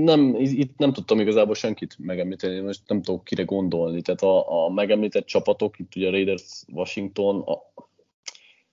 [0.05, 4.03] Nem, itt nem tudtam igazából senkit megemlíteni, most nem tudok kire gondolni.
[4.03, 7.59] Tehát a, a megemlített csapatok, itt ugye Raiders, Washington, a,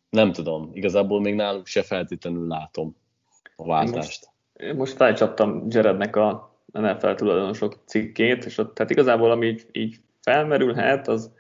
[0.10, 2.96] nem tudom, igazából még náluk se feltétlenül látom
[3.56, 4.30] a váltást.
[4.54, 9.66] Én most, most felcsaptam Jarednek a NFL tulajdonosok cikkét, és ott tehát igazából ami így,
[9.72, 11.32] így felmerülhet, az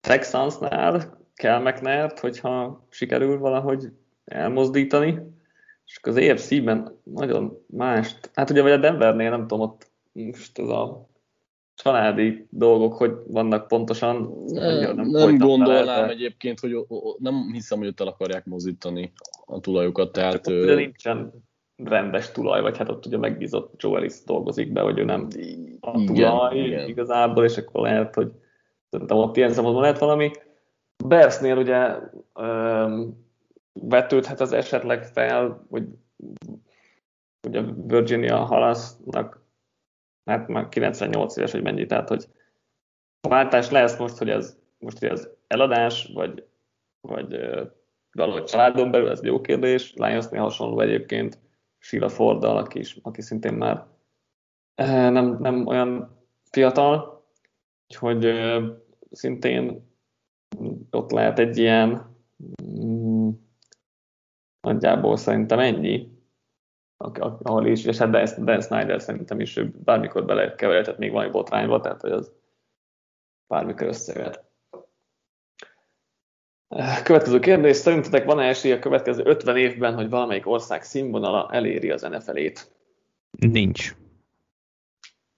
[0.00, 3.92] Texansnál kell McNair-t, hogyha sikerül valahogy
[4.24, 5.34] elmozdítani,
[5.86, 10.68] és az EFC-ben nagyon mást, hát ugye vagy a Denvernél nem tudom, ott most ez
[10.68, 11.08] a
[11.74, 14.42] családi dolgok, hogy vannak pontosan.
[14.46, 16.86] Nem, nem, nem gondolnám el, egyébként, hogy
[17.18, 19.12] nem hiszem, hogy ott el akarják mozdítani
[19.44, 20.12] a tulajokat.
[20.12, 20.74] Tehát, ő...
[20.74, 21.32] nincsen
[21.84, 25.28] rendes tulaj, vagy hát ott ugye megbízott Joe Ellis dolgozik be, hogy ő nem
[25.80, 26.88] a tulaj igen, igen.
[26.88, 28.32] igazából, és akkor lehet, hogy
[28.90, 30.30] szerintem ott ilyen szempontból lehet valami.
[31.04, 31.96] Bersnél ugye
[32.34, 33.26] um,
[33.72, 35.84] vetődhet az esetleg fel, hogy
[37.46, 39.44] ugye Virginia halasznak
[40.24, 42.26] hát már 98 éves, hogy mennyi, tehát hogy
[43.20, 46.44] a váltás lesz most, hogy ez most hogy ez eladás, vagy,
[47.00, 47.36] vagy
[48.12, 49.94] valahogy családon belül, ez jó kérdés.
[49.94, 51.38] Lionsnél hasonló egyébként
[51.86, 53.86] Sheila Forddal, aki, is, aki szintén már
[54.74, 56.18] eh, nem, nem olyan
[56.50, 57.24] fiatal,
[57.88, 58.26] úgyhogy
[59.10, 59.90] szintén
[60.90, 62.16] ott lehet egy ilyen
[62.62, 63.30] mm,
[64.60, 66.08] nagyjából szerintem ennyi,
[67.42, 71.80] ahol is, és hát Dan, Dan Snyder szerintem is bármikor bele keveredhet még valami botrányba,
[71.80, 72.32] tehát hogy az
[73.46, 74.44] bármikor összejöhet.
[77.04, 82.02] Következő kérdés, szerintetek van-e esély a következő 50 évben, hogy valamelyik ország színvonala eléri az
[82.02, 82.72] NFL-ét?
[83.30, 83.94] Nincs.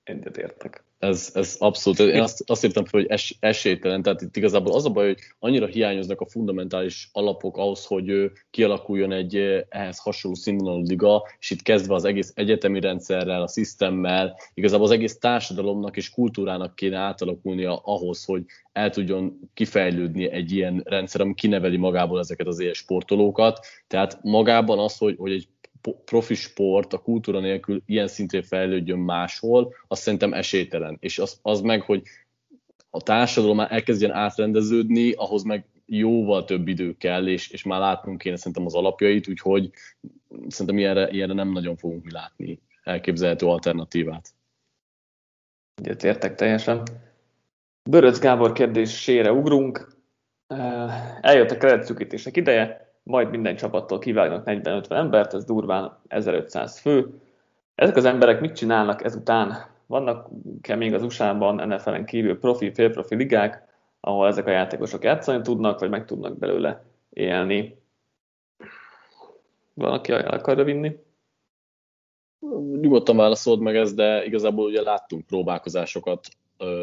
[0.09, 4.85] Értek ez, ez abszolút, én azt, azt fel, hogy es, esélytelen, tehát itt igazából az
[4.85, 9.37] a baj, hogy annyira hiányoznak a fundamentális alapok ahhoz, hogy kialakuljon egy
[9.69, 14.93] ehhez hasonló színvonalú liga, és itt kezdve az egész egyetemi rendszerrel, a szisztemmel, igazából az
[14.93, 18.43] egész társadalomnak és kultúrának kéne átalakulnia ahhoz, hogy
[18.73, 23.67] el tudjon kifejlődni egy ilyen rendszer, ami kineveli magából ezeket az ilyen sportolókat.
[23.87, 25.49] Tehát magában az, hogy, hogy egy
[26.05, 30.97] profi sport a kultúra nélkül ilyen szintre fejlődjön máshol, azt szerintem esélytelen.
[31.01, 32.03] És az, az meg, hogy
[32.91, 38.19] a társadalom már elkezdjen átrendeződni, ahhoz meg jóval több idő kell, és, és már látnunk
[38.19, 39.71] kéne szerintem az alapjait, úgyhogy
[40.49, 44.35] szerintem ilyenre, ilyenre nem nagyon fogunk mi látni elképzelhető alternatívát.
[45.75, 46.83] Egyet értek teljesen.
[47.91, 49.97] Böröc Gábor kérdésére ugrunk.
[51.21, 57.21] Eljött a keretszűkítések ideje, majd minden csapattól kivágnak 40-50 embert, ez durván 1500 fő.
[57.75, 59.55] Ezek az emberek mit csinálnak ezután?
[59.87, 63.69] Vannak-e még az USA-ban NFL-en kívül profi, félprofi ligák,
[64.01, 67.83] ahol ezek a játékosok játszani tudnak, vagy meg tudnak belőle élni?
[69.75, 70.97] Van, aki el akarja vinni?
[72.81, 76.29] Nyugodtan válaszold meg ezt, de igazából ugye láttunk próbálkozásokat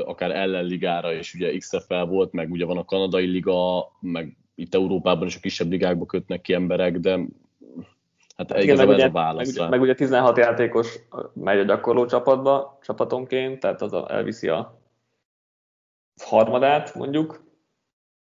[0.05, 5.27] akár ellenligára, és ugye XFL volt, meg ugye van a kanadai liga, meg itt Európában
[5.27, 7.19] is a kisebb ligákba kötnek ki emberek, de
[8.37, 9.57] hát Igen, igazából ez ugye, a válasz.
[9.57, 10.99] Meg, meg ugye 16 játékos
[11.33, 14.79] megy a gyakorló csapatba, csapatonként, tehát az a, elviszi a
[16.23, 17.43] harmadát mondjuk,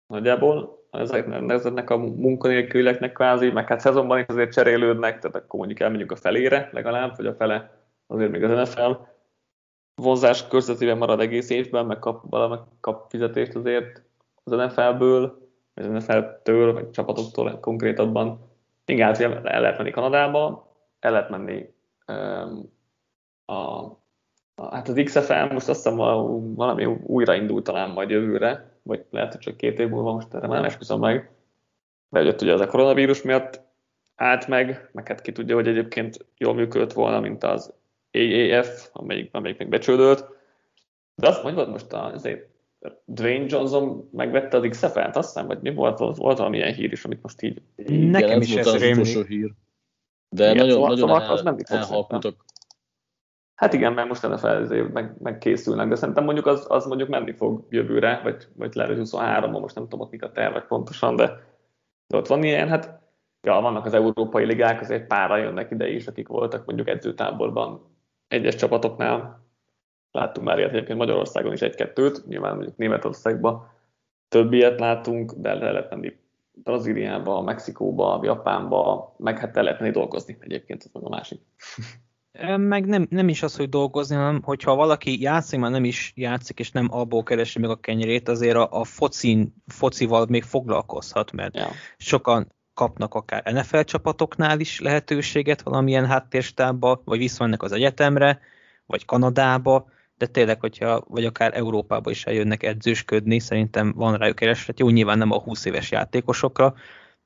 [0.07, 6.13] nagyjából ezeknek, a munkanélküleknek kvázi, meg hát szezonban is azért cserélődnek, tehát akkor mondjuk elmegyünk
[6.13, 8.91] a felére legalább, vagy a fele azért még az NFL
[9.95, 14.03] vonzás körzetében marad egész évben, meg kap, valamely kap fizetést azért
[14.45, 15.46] az NFL-ből,
[15.77, 18.41] az NFL-től, vagy csapatoktól konkrétabban.
[18.85, 21.75] Igen, hát el lehet menni Kanadába, el lehet menni
[22.07, 22.73] um,
[23.45, 23.85] a,
[24.55, 25.97] a, hát az XFL most azt hiszem
[26.55, 30.65] valami újraindult talán majd jövőre, vagy lehet, hogy csak két év múlva, most erre már
[30.65, 31.31] esküszöm meg.
[32.09, 33.61] De hogy ugye ez a koronavírus miatt
[34.15, 37.73] állt meg, meg hát ki tudja, hogy egyébként jól működött volna, mint az
[38.13, 40.25] AAF, amelyik, amelyik még becsődölt.
[41.15, 42.49] De azt mondod most azért
[43.05, 46.93] Dwayne Johnson megvette az XFL-t, azt hiszem, vagy mi volt, volt, volt valami ilyen hír
[46.93, 47.63] is, amit most így...
[47.77, 49.53] Nekem Igen, is ez az utolsó hír.
[50.29, 52.45] De Igen, nagyon, szóval, nagyon szóval el, az nem elhalkultak.
[53.55, 57.33] Hát igen, mert most NFL meg, meg készülnek, de szerintem mondjuk az, az mondjuk menni
[57.33, 61.17] fog jövőre, vagy, vagy lehet, hogy 23-ban, most nem tudom ott mik a tervek pontosan,
[61.17, 61.27] de,
[62.07, 63.01] de ott van ilyen, hát
[63.47, 67.97] ja, vannak az európai ligák, azért pára jönnek ide is, akik voltak mondjuk edzőtáborban
[68.29, 69.46] egyes csapatoknál.
[70.17, 73.71] Láttunk már ilyet egyébként Magyarországon is egy-kettőt, nyilván mondjuk Németországban
[74.29, 76.17] több ilyet látunk, de le lehet menni
[76.53, 81.41] Brazíliába, Mexikóba, Japánba, meg hát el lehet menni dolgozni egyébként, ez a másik.
[82.57, 86.59] Meg nem, nem is az, hogy dolgozni, hanem hogyha valaki játszik, már nem is játszik,
[86.59, 91.57] és nem abból keresi meg a kenyerét, azért a, a focin, focival még foglalkozhat, mert
[91.57, 91.69] ja.
[91.97, 98.41] sokan kapnak akár NFL csapatoknál is lehetőséget valamilyen háttérstábba, vagy visszamennek az egyetemre,
[98.87, 104.79] vagy Kanadába, de tényleg, hogyha, vagy akár Európába is eljönnek edzősködni, szerintem van rájuk kereslet.
[104.79, 106.75] Jó, nyilván nem a 20 éves játékosokra,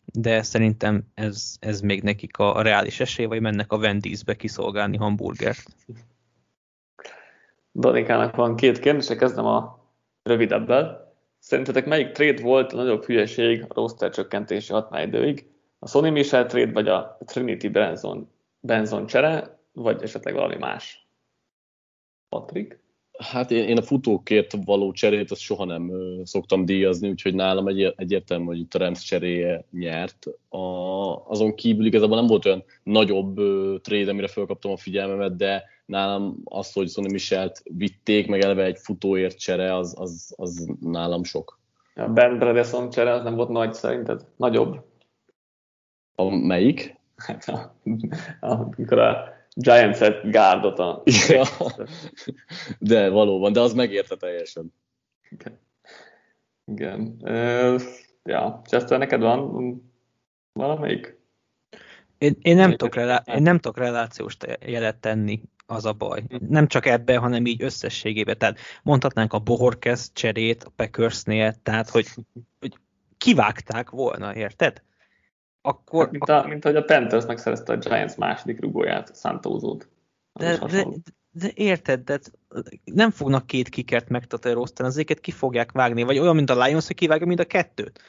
[0.04, 5.62] de szerintem ez, ez még nekik a, reális esély, vagy mennek a Wendy'sbe kiszolgálni hamburgert.
[7.74, 9.78] Danikának van két kérdése, kezdem a
[10.22, 11.14] rövidebbel.
[11.38, 15.50] Szerintetek melyik trade volt a nagyobb hülyeség a roster csökkentési határidőig?
[15.78, 20.99] A Sony Michel trade, vagy a Trinity Benzon, Benzon csere, vagy esetleg valami más?
[22.30, 22.78] Patrik?
[23.18, 27.68] Hát én, én a futókért való cserét azt soha nem ö, szoktam díjazni, úgyhogy nálam
[27.68, 30.26] egy, egyértelmű, hogy itt a Rams cseréje nyert.
[30.48, 30.58] A,
[31.26, 36.40] azon kívül igazából nem volt olyan nagyobb ö, trade, amire felkaptam a figyelmemet, de nálam
[36.44, 41.58] az, hogy Sonny Michelt vitték, meg eleve egy futóért csere, az, az, az nálam sok.
[41.94, 44.26] A Ben Bredesen csere az nem volt nagy szerinted?
[44.36, 44.84] Nagyobb?
[46.14, 46.98] A melyik?
[47.16, 47.74] Hát a,
[48.40, 51.02] amikor a Giants-et gárdot a...
[51.28, 51.44] Ja.
[52.78, 54.74] De valóban, de az megérte teljesen.
[55.30, 55.58] Igen.
[56.64, 57.16] Igen.
[57.20, 57.80] Uh,
[58.22, 59.82] ja, Chester, neked van
[60.52, 61.18] valamelyik?
[62.18, 66.22] Én, én, nem tudok relá- én nem tudok relációs jelet tenni, az a baj.
[66.48, 68.38] Nem csak ebbe, hanem így összességében.
[68.38, 72.06] Tehát mondhatnánk a Bohorkesz cserét a Packersnél, tehát hogy,
[72.60, 72.74] hogy
[73.18, 74.82] kivágták volna, érted?
[75.62, 79.88] Akkor, hát, mint, a, mint hogy a Panthers megszerezte a Giants második rugóját, Santózót.
[80.32, 80.86] De, de,
[81.30, 82.18] de érted, de
[82.84, 86.86] nem fognak két kikert megtatároztani, az éket ki fogják vágni, vagy olyan, mint a Lions,
[86.86, 88.00] hogy kivágja mind a kettőt.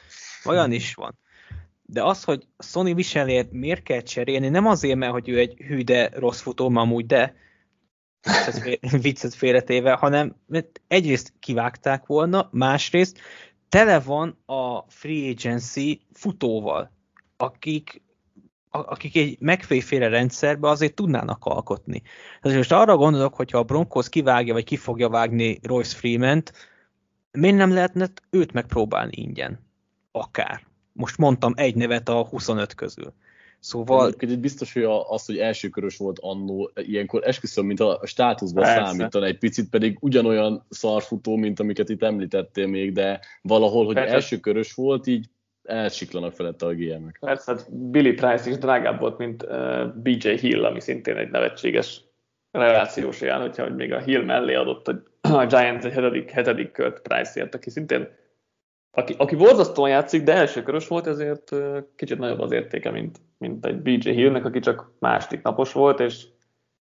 [0.44, 1.18] Olyan is van.
[1.82, 5.82] De az, hogy Sony Michelért miért kell cserélni, nem azért, mert hogy ő egy hű,
[5.82, 7.34] de rossz futó, amúgy, de
[9.02, 13.18] viccet félretéve, hanem mert egyrészt kivágták volna, másrészt
[13.68, 16.90] tele van a free agency futóval
[17.42, 18.02] akik,
[18.70, 22.02] akik egy megféféle rendszerbe azért tudnának alkotni.
[22.40, 26.52] Tehát most arra gondolok, hogyha a Broncos kivágja, vagy ki fogja vágni Royce Freeman-t,
[27.30, 29.66] miért nem lehetne őt megpróbálni ingyen?
[30.12, 30.66] Akár.
[30.92, 33.12] Most mondtam egy nevet a 25 közül.
[33.58, 34.06] Szóval...
[34.06, 39.38] Egyébként biztos, hogy az, hogy elsőkörös volt annó, ilyenkor esküszöm, mint a státuszban számítan egy
[39.38, 44.14] picit, pedig ugyanolyan szarfutó, mint amiket itt említettél még, de valahol, hogy Persze.
[44.14, 45.28] elsőkörös volt, így
[45.62, 47.16] elsiklanak felette a GM-ek.
[47.20, 52.00] Persze, hát Billy Price is drágább volt, mint uh, BJ Hill, ami szintén egy nevetséges
[52.50, 56.70] relációs ilyen, hogyha hogy még a Hill mellé adott a, a Giants egy hetedik, hetedik
[56.72, 58.08] kört Price-ért, aki szintén
[58.94, 61.50] aki, aki borzasztóan játszik, de elsőkörös volt, ezért
[61.96, 66.26] kicsit nagyobb az értéke, mint, mint egy BJ Hillnek, aki csak második napos volt, és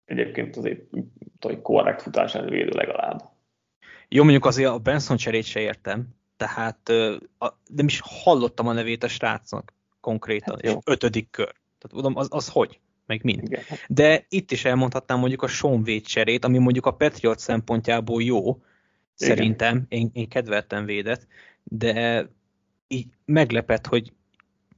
[0.04, 0.80] egyébként azért
[1.38, 3.20] egy korrekt futásán védő legalább.
[4.08, 6.08] Jó, mondjuk azért a Benson cserét se értem,
[6.44, 6.88] tehát
[7.74, 11.52] nem is hallottam a nevét a srácnak konkrétan, hát és ötödik kör.
[11.52, 12.80] Tehát tudom, az, az hogy?
[13.06, 13.42] Meg mind.
[13.42, 13.62] Igen.
[13.88, 18.40] De itt is elmondhatnám mondjuk a Sean Wade cserét, ami mondjuk a Patriot szempontjából jó,
[18.40, 18.60] Igen.
[19.14, 21.26] szerintem, én, én kedveltem védet,
[21.62, 22.26] de
[22.88, 24.12] így meglepett, hogy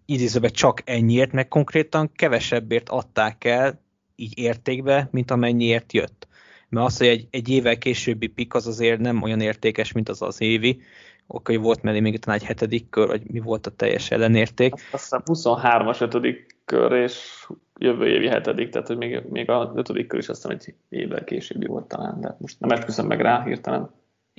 [0.05, 3.85] idézőben csak ennyiért, meg konkrétan kevesebbért adták el
[4.17, 6.27] így értékbe, mint amennyiért jött.
[6.69, 10.23] Mert az, hogy egy, egy évvel későbbi pik az azért nem olyan értékes, mint az
[10.23, 10.81] az évi,
[11.27, 14.73] oké, volt mellé még talán egy hetedik kör, vagy mi volt a teljes ellenérték.
[14.73, 17.47] Azt hiszem 23-as ötödik kör, és
[17.79, 21.25] jövő évi hetedik, tehát hogy még, még a ötödik kör is azt hiszem egy évvel
[21.25, 23.91] későbbi volt talán, de most nem esküszöm meg rá hirtelen.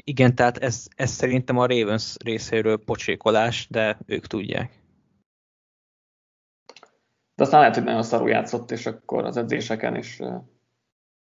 [0.04, 4.72] Igen, tehát ez, ez szerintem a Ravens részéről pocsékolás, de ők tudják.
[7.36, 10.20] De aztán lehet, hogy nagyon szarul játszott, és akkor az edzéseken is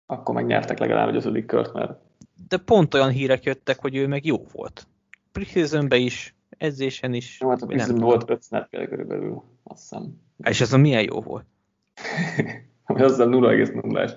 [0.05, 1.99] akkor megnyertek legalább egy ötödik kört, mert...
[2.47, 4.87] De pont olyan hírek jöttek, hogy ő meg jó volt.
[5.31, 7.39] Preseason is, edzésen is.
[7.39, 10.21] Jó, hát a preseason volt 5 snap körülbelül, azt hiszem.
[10.43, 11.45] És ez a milyen jó volt?
[12.85, 14.13] Ami azzal 0,0-es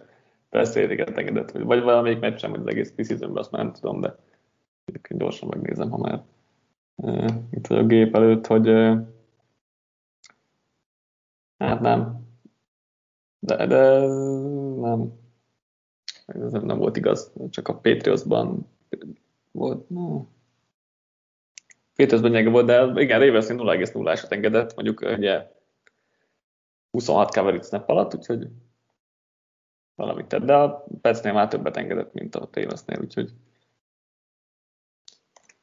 [0.48, 0.81] persze
[1.14, 4.16] engedett, vagy valamelyik meccsen, vagy az egész preseasonben, azt már nem tudom, de
[5.09, 6.22] gyorsan megnézem, ha már
[6.94, 8.98] uh, itt a gép előtt, hogy uh,
[11.59, 12.22] hát nem.
[13.38, 14.07] De, de
[14.81, 15.12] nem.
[16.27, 18.68] Ez nem volt igaz, csak a Patriotsban
[19.50, 19.88] volt.
[19.88, 20.24] No.
[21.96, 25.52] Patriotsban nyege volt, de igen, Ravens 0,0-ásat engedett, mondjuk ugye
[26.90, 28.48] 26 coverage snap alatt, úgyhogy
[29.94, 33.30] valamit tett, de a Petsnél már többet engedett, mint a Ravensnél, úgyhogy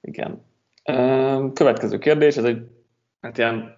[0.01, 0.45] igen.
[1.53, 2.67] Következő kérdés, ez egy
[3.21, 3.77] hát ilyen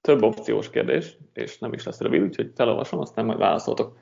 [0.00, 3.98] több opciós kérdés, és nem is lesz rövid, úgyhogy felolvasom, aztán majd válaszoltok.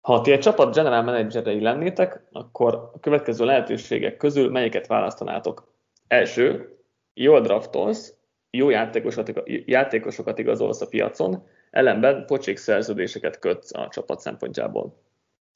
[0.00, 5.72] Ha ti egy csapat general managerei lennétek, akkor a következő lehetőségek közül melyiket választanátok?
[6.06, 6.78] Első,
[7.14, 8.14] jól draftolsz,
[8.50, 15.02] jó játékosokat, játékosokat igazolsz a piacon, ellenben pocsék szerződéseket kötsz a csapat szempontjából.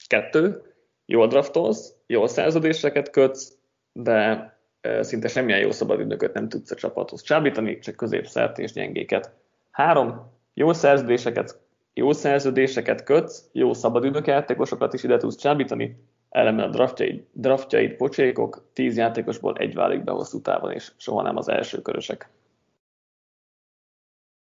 [0.06, 0.62] Kettő,
[1.06, 3.56] jól draftolsz, jó szerződéseket kötsz,
[3.92, 4.52] de
[5.00, 9.32] szinte semmilyen jó szabadidőket nem tudsz a csapathoz csábítani, csak középszert és gyengéket.
[9.70, 11.60] Három, jó szerződéseket,
[11.94, 15.96] jó szerződéseket kötsz, jó szabadidők játékosokat is ide tudsz csábítani,
[16.34, 21.36] ellenben a draftjaid, draftjaid pocsékok, tíz játékosból egy válik be hosszú távon, és soha nem
[21.36, 22.30] az első körösek.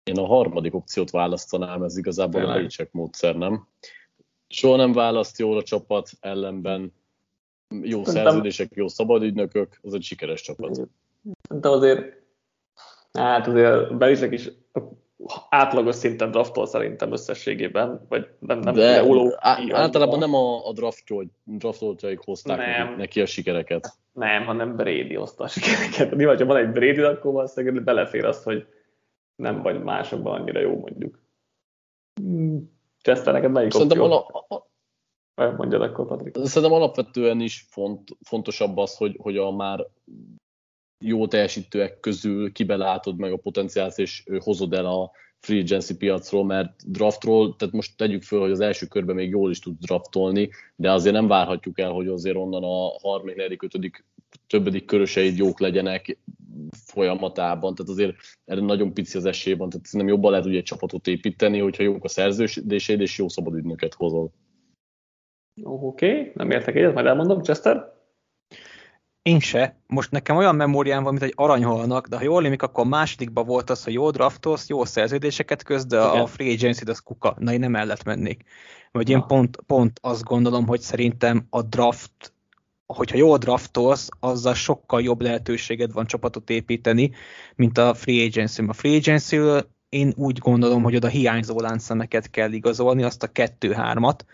[0.03, 2.49] Én a harmadik opciót választanám, ez igazából Tényleg.
[2.49, 3.67] a Belichick módszer, nem?
[4.47, 6.93] Soha nem választ jól a csapat, ellenben
[7.69, 8.13] jó Szerintem...
[8.13, 10.89] szerződések, jó szabadügynökök, az egy sikeres csapat.
[11.49, 12.23] De azért,
[13.11, 14.49] hát azért Belisek is
[15.49, 19.35] átlagos szinten draftol szerintem összességében, vagy nem, nem de uló,
[19.71, 20.73] általában nem a, a
[21.43, 22.95] draftoltjaik hozták nem.
[22.97, 23.97] neki a sikereket.
[24.11, 26.15] Nem, hanem Brady hozta a sikereket.
[26.15, 28.67] Mi vagy, ha van egy Brady, akkor valószínűleg belefér az, hogy
[29.35, 31.19] nem vagy másokban annyira jó mondjuk.
[33.01, 34.15] Chester, neked melyik Szerintem a,
[34.47, 34.67] a,
[35.57, 36.35] Mondjad akkor, Patrik.
[36.43, 39.87] Szerintem alapvetően is font, fontosabb az, hogy, hogy a már
[40.99, 46.91] jó teljesítőek közül kibelátod meg a potenciált, és hozod el a free agency piacról, mert
[46.91, 50.91] draftról, tehát most tegyük föl, hogy az első körben még jól is tud draftolni, de
[50.91, 54.05] azért nem várhatjuk el, hogy azért onnan a harmadik, negyedik, ötödik,
[54.47, 56.17] többedik köröseid jók legyenek
[56.71, 60.63] folyamatában, tehát azért erre nagyon pici az esély van, tehát nem jobban lehet ugye egy
[60.63, 64.31] csapatot építeni, hogyha jók a szerződéseid, és jó szabadügynöket hozol.
[65.63, 67.41] Oké, okay, nem értek egyet, majd elmondom.
[67.41, 67.96] Chester?
[69.27, 69.75] Én se.
[69.87, 73.69] Most nekem olyan memóriám van, mint egy aranyhalnak, de ha jól émik, akkor másodikban volt
[73.69, 76.21] az, hogy jó draftolsz, jó szerződéseket köz, de Igen.
[76.21, 77.35] a free agency az kuka.
[77.39, 78.43] Na, én nem mellett mennék.
[78.91, 82.33] Vagy én pont, pont azt gondolom, hogy szerintem a draft,
[82.85, 87.11] hogyha jól draftolsz, azzal sokkal jobb lehetőséged van csapatot építeni,
[87.55, 88.63] mint a free agency.
[88.67, 89.37] A free agency
[89.89, 94.25] én úgy gondolom, hogy oda hiányzó láncszemeket kell igazolni, azt a kettő-hármat,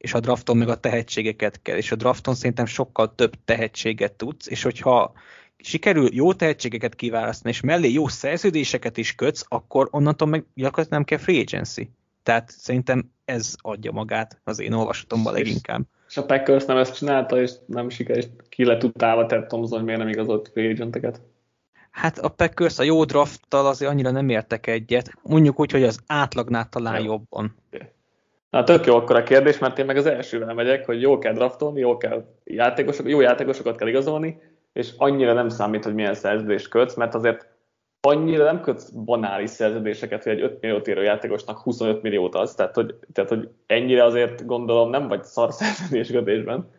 [0.00, 4.46] és a drafton meg a tehetségeket kell, és a drafton szerintem sokkal több tehetséget tudsz,
[4.46, 5.12] és hogyha
[5.56, 11.04] sikerül jó tehetségeket kiválasztani, és mellé jó szerződéseket is kötsz, akkor onnantól meg gyakorlatilag nem
[11.04, 11.90] kell free agency.
[12.22, 15.82] Tehát szerintem ez adja magát az én olvasatomban leginkább.
[16.08, 19.86] És a Packers nem ezt csinálta, és nem sikerült, ki lett utálva Ted Thompson, hogy
[19.86, 21.20] miért nem igazolt free agenteket.
[21.90, 25.12] Hát a Packers a jó drafttal azért annyira nem értek egyet.
[25.22, 27.04] Mondjuk úgy, hogy az átlagnál talán jó.
[27.04, 27.56] jobban.
[28.50, 31.32] Na, tök jó akkor a kérdés, mert én meg az elsővel megyek, hogy jól kell
[31.32, 34.40] draftolni, jól kell játékosok, jó játékosokat kell igazolni,
[34.72, 37.48] és annyira nem számít, hogy milyen szerződést kötsz, mert azért
[38.00, 42.74] annyira nem kötsz banális szerződéseket, hogy egy 5 milliót érő játékosnak 25 milliót az, tehát
[42.74, 46.70] hogy, tehát, hogy ennyire azért gondolom nem vagy szar szerződéskötésben,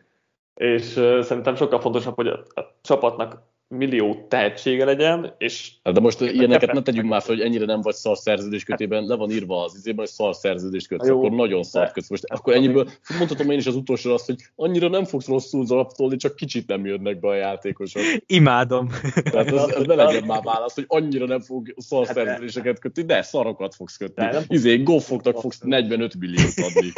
[0.53, 3.41] és uh, szerintem sokkal fontosabb, hogy a, a csapatnak
[3.71, 5.71] millió tehetsége legyen, és...
[5.83, 9.15] Hát de most ilyeneket ne tegyünk már fel, hogy ennyire nem vagy szar szerződéskötében, le
[9.15, 12.09] van írva az izében, hogy szar szerződéskötsz, akkor nagyon szar kötsz.
[12.09, 16.15] Most akkor ennyiből mondhatom én is az utolsó azt, hogy annyira nem fogsz rosszul zaraptolni,
[16.15, 18.01] csak kicsit nem jönnek be a játékosok.
[18.25, 18.89] Imádom.
[19.31, 23.03] Tehát ez, ez ne legyen már válasz, hogy annyira nem fog szar hát szerződéseket kötni,
[23.03, 24.25] de szarokat fogsz kötni.
[24.47, 26.91] Izé, goffoknak fogsz 45 milliót adni.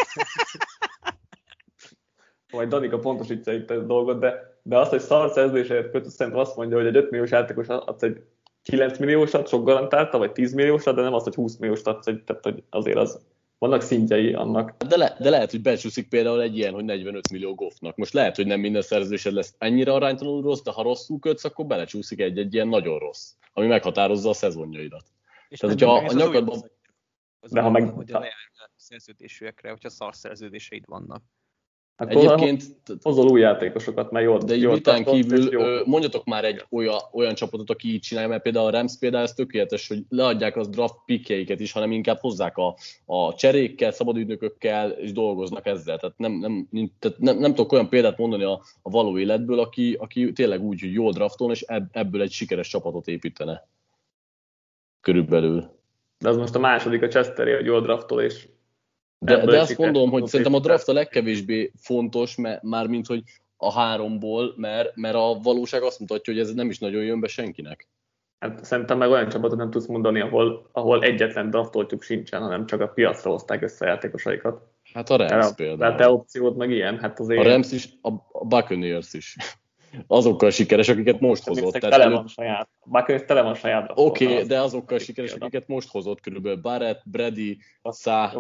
[2.51, 6.55] Majd Danika pontosítja itt a dolgot, de, de azt, hogy szar szerződésért kötött, szerintem azt
[6.55, 8.21] mondja, hogy egy 5 milliós játékos adsz egy
[8.63, 12.23] 9 milliósat, sok garantálta, vagy 10 milliósat, de nem azt, hogy 20 milliósat adsz, egy,
[12.23, 13.19] tehát hogy azért az
[13.57, 14.83] vannak szintjei annak.
[14.87, 17.95] De, le, de lehet, hogy becsúszik például egy ilyen, hogy 45 millió goffnak.
[17.95, 21.65] Most lehet, hogy nem minden szerződésed lesz ennyire aránytalanul rossz, de ha rosszul kötsz, akkor
[21.65, 25.03] belecsúszik egy-egy ilyen nagyon rossz, ami meghatározza a szezonjaidat.
[25.49, 26.71] És Tehát, hogyha a nyakadban...
[27.51, 27.89] De ha meg...
[27.89, 28.25] Hogy a
[28.75, 31.23] szerződésűekre, hogyha szar szerződéseid vannak.
[31.95, 32.63] Akkor Egyébként
[33.01, 35.61] hozol új játékosokat, mert jól De egy után kívül jó.
[35.85, 39.33] mondjatok már egy olyan, olyan csapatot, aki így csinálja, mert például a Rams például ez
[39.33, 42.75] tökéletes, hogy leadják az draft pickjeiket is, hanem inkább hozzák a,
[43.05, 45.97] a cserékkel, szabadügynökökkel, és dolgoznak ezzel.
[45.97, 49.59] Tehát nem, nem, nem, tehát nem, nem tudok olyan példát mondani a, a való életből,
[49.59, 53.67] aki, aki tényleg úgy, hogy jól draftol, és ebből egy sikeres csapatot építene.
[55.01, 55.81] Körülbelül.
[56.19, 58.47] De az most a második a Chester, hogy jól draftol, és
[59.23, 63.23] de, de azt mondom, hogy szerintem a draft a legkevésbé fontos, mert már mint hogy
[63.57, 67.27] a háromból, mert, mert a valóság azt mutatja, hogy ez nem is nagyon jön be
[67.27, 67.87] senkinek.
[68.39, 72.81] Hát szerintem meg olyan csapatot nem tudsz mondani, ahol, ahol egyetlen draftoltjuk sincsen, hanem csak
[72.81, 74.61] a piacra hozták össze a játékosaikat.
[74.93, 75.89] Hát a Rams például.
[75.89, 77.45] Hát te opciót meg ilyen, hát azért...
[77.45, 79.37] A Rams is, a, a Buccaneers is
[80.07, 81.73] azokkal sikeres, akiket most hozott.
[81.73, 82.69] Tehát tele van saját.
[82.85, 83.91] Buccaneers tele van saját.
[83.95, 86.61] Oké, okay, de azokkal sikeres, akiket most hozott körülbelül.
[86.61, 88.33] Barrett, Brady, Szá,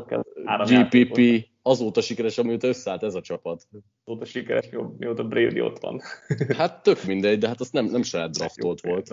[0.65, 3.67] GPP, azóta sikeres, amióta összeállt ez a csapat.
[4.05, 6.01] Azóta sikeres, mióta Brady ott van.
[6.57, 9.09] hát tök mindegy, de hát azt nem, nem saját draftolt volt.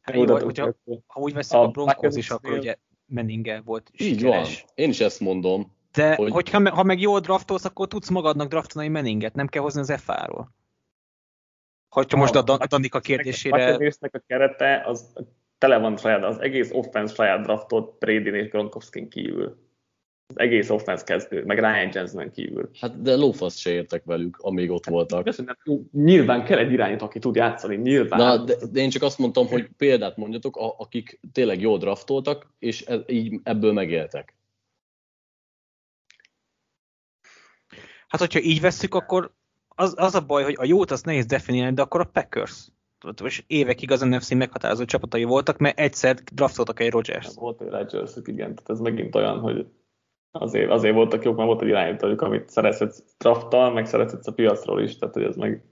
[0.00, 0.74] Hát jó, hogyha,
[1.06, 2.76] ha úgy veszik a, a Broncos is, akkor ugye
[3.06, 4.12] Menninge volt sikeres.
[4.12, 5.78] Így van, én is ezt mondom.
[5.92, 6.30] De hogy...
[6.30, 10.58] hogyha ha meg jól draftolsz, akkor tudsz magadnak draftolni Menninget, nem kell hozni az FA-ról.
[11.90, 13.74] Hogyha most a, a Danika kérdésére...
[13.74, 15.12] A a kerete az
[15.58, 19.68] tele van saját, az egész offense saját draftot Brady és Gronkowski kívül.
[20.26, 22.70] Az egész offense kezdő, meg Ryan Jensen kívül.
[22.80, 25.24] Hát de lófasz se értek velük, amíg ott voltak.
[25.24, 25.56] Köszönöm,
[25.92, 28.20] nyilván kell egy irányító, aki tud játszani, nyilván.
[28.20, 32.82] Na, de, de, én csak azt mondtam, hogy példát mondjatok, akik tényleg jól draftoltak, és
[32.82, 34.34] ez, így ebből megéltek.
[38.08, 39.34] Hát, hogyha így vesszük, akkor
[39.80, 42.68] az, az a baj, hogy a jót azt nehéz definiálni, de akkor a Packers.
[43.24, 47.34] És évekig az NFC meghatározó csapatai voltak, mert egyszer draftoltak egy Rodgers.
[47.34, 49.66] Volt egy Rodgers, igen, tehát ez megint olyan, hogy
[50.30, 54.82] azért, azért voltak jók, mert volt egy irányítójuk, amit szerezhetsz drafttal, meg szerezhetsz a piacról
[54.82, 55.64] is, tehát hogy ez meg...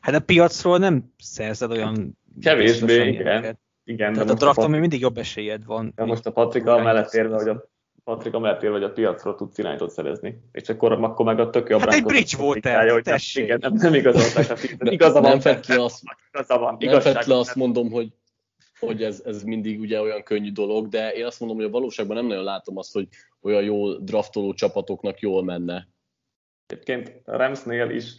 [0.00, 2.18] Hát a piacról nem szerzed olyan...
[2.40, 3.58] Kevésbé, igen.
[3.84, 4.12] igen.
[4.12, 5.92] Tehát a drafton még mindig jobb esélyed van.
[5.94, 7.71] De most a Patrika mellett érve, hogy a
[8.04, 10.42] Patrik, amellett hogy a piacra tudsz irányítót szerezni.
[10.52, 13.44] És akkor, akkor meg a tök jobb Hát egy bridge volt el, hogy tessék.
[13.44, 14.92] Igen, nem, nem igazolták a fizetést.
[14.92, 18.12] Igaza van, nem fett le azt, igaza van, nem fett le azt mondom, hogy,
[18.78, 22.16] hogy ez, ez mindig ugye olyan könnyű dolog, de én azt mondom, hogy a valóságban
[22.16, 23.08] nem nagyon látom azt, hogy
[23.40, 25.88] olyan jól draftoló csapatoknak jól menne.
[26.66, 28.14] Egyébként a Ramsnél is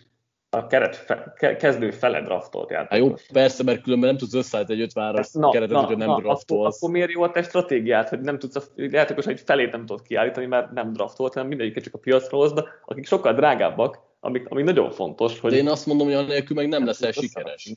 [0.54, 3.10] a keret fe, ke, kezdő fele draftolt játékos.
[3.10, 6.08] Hát jó, persze, mert különben nem tudsz összeállítani egy 50 na, keretet, na, hogy nem
[6.08, 6.52] na, draftolsz.
[6.52, 9.86] Akkor, akkor miért jó a te stratégiát, hogy nem tudsz a játékos egy felét nem
[9.86, 14.50] tudod kiállítani, mert nem draftolt, hanem mindegyiket csak a piacra hozd, akik sokkal drágábbak, amik,
[14.50, 15.40] ami nagyon fontos.
[15.40, 17.74] Hogy de én azt mondom, hogy annélkül meg nem leszel sikeres.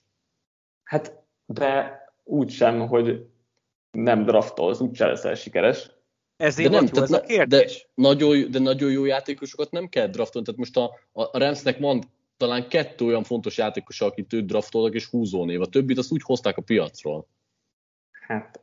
[0.85, 3.27] Hát, de úgy sem, hogy
[3.91, 5.91] nem draftolsz, úgy sem leszel sikeres.
[6.37, 7.89] Ezért de nem, tehát, ez a kérdés.
[7.95, 10.47] De nagyon, de nagyon jó játékosokat nem kell draftolni.
[10.47, 12.03] Tehát most a, a Ramsnek van
[12.37, 15.61] talán kettő olyan fontos játékos, akit őt draftoltak, és húzónév.
[15.61, 17.28] A többit azt úgy hozták a piacról.
[18.11, 18.61] Hát.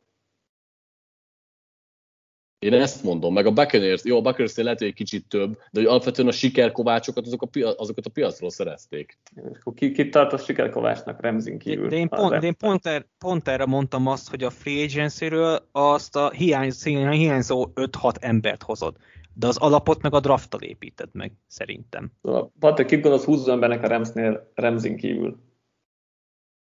[2.58, 5.80] Én ezt mondom, meg a Buccaneers, jó, a buccaneers lehet, hogy egy kicsit több, de
[5.80, 9.18] hogy alapvetően a sikerkovácsokat azok a pia- azokat a piacról szerezték.
[9.34, 11.88] És akkor ki, ki tart a sikerkovácsnak Remzin kívül?
[11.88, 14.84] De, de én, pont, de én pont, er, pont erre mondtam azt, hogy a free
[14.84, 18.96] agency-ről azt a hiányzó, hiányzó 5-6 embert hozod.
[19.34, 22.12] De az alapot meg a drafttal építed meg, szerintem.
[22.22, 25.38] Szóval, Patrik, kit gondolsz 20 embernek a Remsnél Remzin kívül?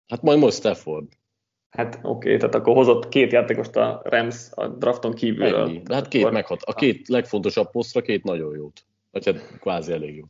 [0.07, 1.07] Hát majd most Stafford.
[1.70, 5.55] Hát oké, okay, tehát akkor hozott két játékost a Rams a drafton kívül.
[5.55, 5.82] Ennyi.
[5.82, 6.34] De hát két akkor...
[6.34, 6.62] meghat.
[6.64, 8.86] A két legfontosabb posztra két nagyon jót.
[9.12, 10.26] Vagy hát kvázi elég jó.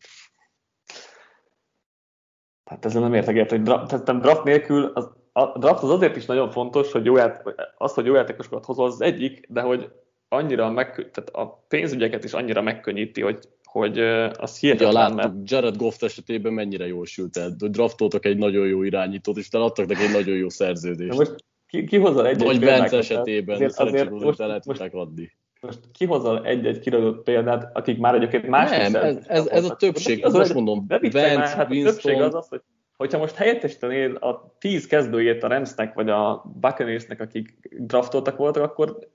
[2.64, 6.26] Hát ezzel nem értek ért, hogy draft, draft nélkül az, a draft az azért is
[6.26, 7.44] nagyon fontos, hogy jó ját,
[7.78, 9.92] az, hogy jó játékosokat hozol, az egyik, de hogy
[10.32, 14.00] annyira meg, tehát a pénzügyeket is annyira megkönnyíti, hogy, hogy
[14.38, 14.90] az hihetetlen.
[14.90, 15.52] Ugye láttuk, mert...
[15.52, 19.86] Jared Goff esetében mennyire jól sült el, hogy draftoltak egy nagyon jó irányítót, és adtak
[19.86, 21.10] neki egy nagyon jó szerződést.
[21.10, 21.36] De most
[21.68, 25.32] ki, ki hozol egy Vagy Bence esetében, azért, azért most, el lehet most, adni.
[25.62, 30.26] Most kihozol egy-egy kiradott példát, akik már egyébként más Nem, ez, ez, ez, a többség,
[30.26, 32.62] az most mondom, Vance, hát a többség az az, hogy
[33.02, 39.10] hogyha most helyettesítenél a tíz kezdőjét a Ramsnek vagy a Buccaneersnek, akik draftoltak voltak, akkor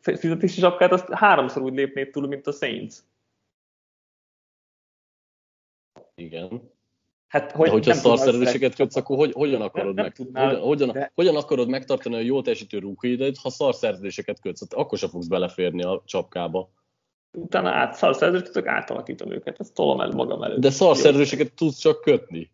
[0.00, 2.94] fizetési zsapkát azt háromszor úgy lépnéd túl, mint a Saints.
[6.14, 6.70] Igen.
[7.26, 10.88] Hát, hogy De hogyha szarszerződéseket kötsz, akkor hogy, hogyan akarod, nem, meg, tudnál, hogyan, hogyan,
[10.92, 11.12] de...
[11.14, 14.60] hogyan akarod megtartani a jó teljesítő rúkiidet, ha szarszerződéseket kötsz?
[14.60, 16.70] Hát akkor sem fogsz beleférni a csapkába.
[17.32, 20.60] Utána át, szarszerződéseket átalakítom őket, ezt tolom el magam előtt.
[20.60, 22.50] De szarszerződéseket tudsz csak kötni.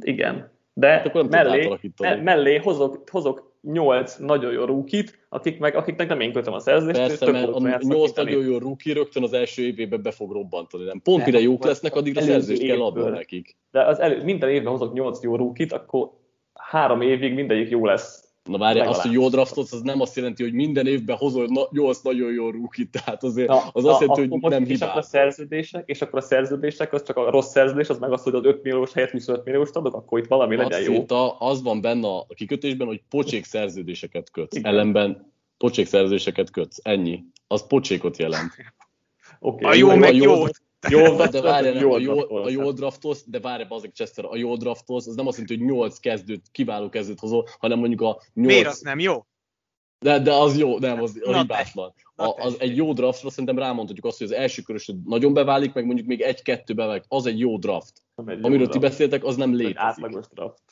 [0.00, 0.54] Igen.
[0.72, 1.78] De hát akkor mellé,
[2.22, 6.98] mellé hozok, hozok nyolc nagyon jó rúkit, akik meg, akiknek nem én kötöm a szerződést.
[6.98, 10.84] Persze, mert a nyolc nagyon jó rúki rögtön az első évében be fog robbantani.
[10.84, 11.00] Nem?
[11.02, 13.56] Pont mire jók lesznek, addigra szerződést kell adni nekik.
[13.70, 16.10] De az elő, minden évben hozok nyolc jó rúkit, akkor
[16.54, 20.42] három évig mindegyik jó lesz Na várj, azt, hogy jó draftolsz, az nem azt jelenti,
[20.42, 24.26] hogy minden évben hozol na, 8 nagyon jó rúkit, tehát azért na, az azt jelenti,
[24.28, 24.78] hogy nem hibás.
[24.78, 28.12] És akkor a szerződések, és akkor a szerződések, az csak a rossz szerződés, az meg
[28.12, 30.92] az, hogy az 5 milliós helyett 25 milliós adok, akkor itt valami azt legyen jó.
[30.92, 34.56] Írta, az van benne a kikötésben, hogy pocsék szerződéseket kötsz.
[34.56, 34.72] Igen.
[34.72, 36.78] Ellenben pocsék szerződéseket kötsz.
[36.82, 37.24] Ennyi.
[37.46, 38.52] Az pocsékot jelent.
[39.38, 39.70] Okay.
[39.70, 40.44] A jó meg jó.
[40.88, 45.06] Jó, de várj, a, jó, a jó draftolsz, de várj, azok Chester, a jó draftolsz,
[45.06, 48.52] az nem azt jelenti, hogy 8 kezdőt, kiváló kezdőt hozol, hanem mondjuk a 8...
[48.52, 49.26] Miért az nem jó?
[49.98, 51.94] De, de az jó, nem, az a hibátlan.
[52.14, 55.84] A, az egy jó draftra szerintem rámondhatjuk azt, hogy az első körösöd nagyon beválik, meg
[55.86, 58.02] mondjuk még egy-kettő beválik, az egy jó draft.
[58.14, 58.70] Egy jó Amiről draft.
[58.70, 59.76] ti beszéltek, az nem létezik.
[59.76, 60.62] Egy átlagos draft.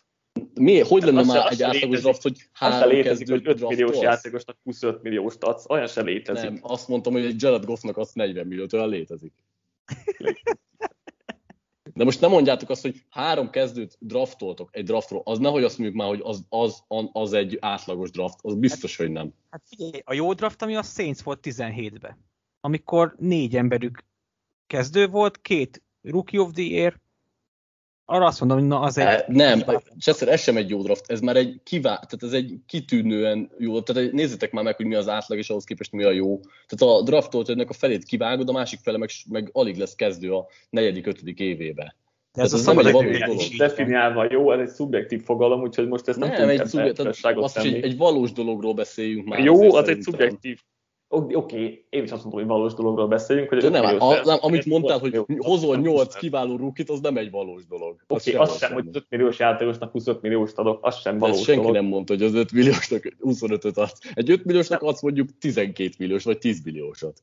[0.54, 2.02] Mi, hogy lenne már egy átlagos létezik.
[2.02, 6.50] draft, hogy három létezik, hogy 5 milliós játékosnak 25 milliós adsz, olyan se létezik.
[6.50, 9.32] Nem, azt mondtam, hogy egy Jared Goffnak azt 40 milliót, olyan létezik.
[11.94, 16.00] De most nem mondjátok azt, hogy három kezdőt draftoltok egy draftról, az nehogy azt mondjuk
[16.00, 16.82] már, hogy az, az,
[17.12, 19.34] az egy átlagos draft, az biztos, hogy nem.
[19.50, 22.24] Hát figyelj, a jó draft, ami a Saints volt 17-ben,
[22.60, 24.04] amikor négy emberük
[24.66, 27.00] kezdő volt, két Rookie of the Year,
[28.04, 29.24] arra azt mondom, hogy na az egy...
[29.26, 29.62] Nem,
[30.00, 31.94] Chester, ez sem egy jó draft, ez már egy kivá...
[31.94, 35.64] tehát ez egy kitűnően jó, tehát nézzétek már meg, hogy mi az átlag, és ahhoz
[35.64, 36.40] képest mi a jó.
[36.66, 40.34] Tehát a draftolt ennek a felét kivágod, a másik fele meg, meg alig lesz kezdő
[40.34, 41.96] a negyedik, ötödik évébe.
[42.32, 43.40] De ez, ez a egy valós dolog.
[43.56, 47.58] Definiálva jó, ez egy szubjektív fogalom, úgyhogy most ezt nem, nem egy, szubje, tehát azt
[47.58, 49.38] egy, egy valós dologról beszéljünk már.
[49.38, 50.60] Jó, az egy szubjektív
[51.14, 53.48] Oké, okay, én is azt mondom, hogy valós dologról beszéljünk.
[53.48, 57.30] Hogy De nem, a, nem, amit mondtál, hogy hozol 8 kiváló rúkit, az nem egy
[57.30, 57.96] valós dolog.
[58.08, 61.42] Oké, okay, az, az sem, hogy 5 milliós játékosnak 25 milliós adok, az sem valós
[61.42, 61.74] senki dolog.
[61.74, 63.98] nem mondta, hogy az 5 milliósnak 25-öt adsz.
[64.14, 67.22] Egy 5 milliósnak adsz mondjuk 12 milliós, vagy 10 milliósat.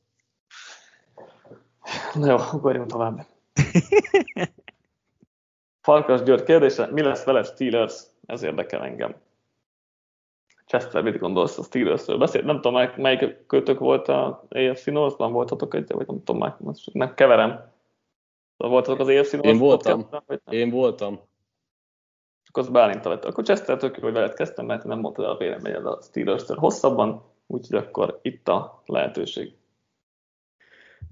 [2.14, 3.26] Na jó, ugorjunk tovább.
[5.80, 8.02] Farkas György kérdése, mi lesz vele Steelers?
[8.26, 9.14] Ez érdekel engem.
[10.72, 12.18] Chester, mit gondolsz a Steelersről?
[12.18, 16.92] Beszélt, nem tudom, melyik, kötök volt a AFC North-ban, voltatok egy, vagy nem tudom, most
[16.92, 17.50] nem keverem.
[18.56, 20.08] Szóval voltatok az AFC North Én voltam,
[20.50, 21.20] én voltam.
[22.42, 23.24] Csak az Bálinta vett.
[23.24, 26.44] Akkor Chester tök jó, hogy veled kezdtem, mert nem mondtad el a véleményed a steelers
[26.46, 29.54] hosszabban, úgyhogy akkor itt a lehetőség.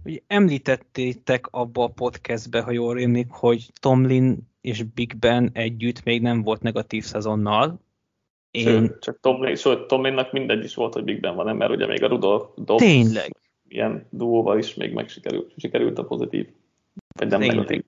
[0.04, 6.22] Ugye említettétek abba a podcastbe, ha jól rémlik, hogy Tomlin és Big Ben együtt még
[6.22, 7.80] nem volt negatív szezonnal,
[8.50, 8.62] én...
[8.62, 11.56] Sőt, csak Tom, sőt, Tominnak mindegy is volt, hogy Big Ben van, nem?
[11.56, 13.36] mert ugye még a Rudolf Dobbs Tényleg.
[13.68, 16.46] ilyen duóval is még megsikerült sikerült a pozitív,
[17.14, 17.56] vagy nem Tényleg.
[17.56, 17.84] negatív.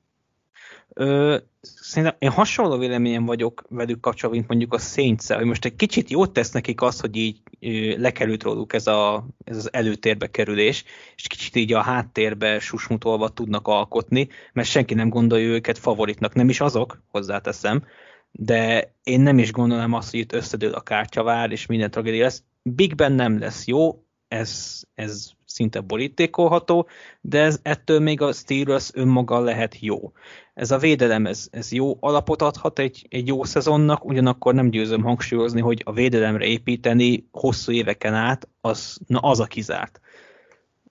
[0.95, 5.77] Ö, szerintem én hasonló véleményen vagyok velük kapcsolatban, mint mondjuk a saints hogy most egy
[5.77, 10.31] kicsit jót tesz nekik az, hogy így ö, lekerült róluk ez, a, ez az előtérbe
[10.31, 10.85] kerülés,
[11.17, 16.49] és kicsit így a háttérbe susmutolva tudnak alkotni, mert senki nem gondolja őket favoritnak, nem
[16.49, 17.85] is azok, hozzáteszem,
[18.33, 22.43] de én nem is gondolom azt, hogy itt összedől a kártyavár, és minden tragédia lesz.
[22.63, 26.89] Big Ben nem lesz jó, ez, ez szinte borítékolható,
[27.21, 30.13] de ez, ettől még a Steelers önmaga lehet jó.
[30.55, 35.03] Ez a védelem, ez, ez jó alapot adhat egy, egy jó szezonnak, ugyanakkor nem győzöm
[35.03, 40.01] hangsúlyozni, hogy a védelemre építeni hosszú éveken át, az, na az a kizárt.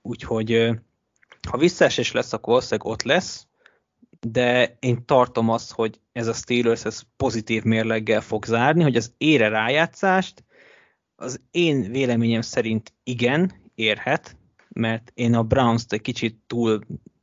[0.01, 0.69] Úgyhogy
[1.49, 3.47] ha visszaesés lesz, akkor valószínűleg ott lesz,
[4.27, 9.13] de én tartom azt, hogy ez a Steelers ez pozitív mérleggel fog zárni, hogy az
[9.17, 10.43] ére rájátszást,
[11.15, 14.37] az én véleményem szerint igen, érhet,
[14.69, 16.79] mert én a Browns-t egy kicsit túl,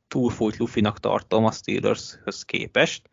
[0.07, 3.09] túlfújt lufinak tartom a Steelers-höz képest.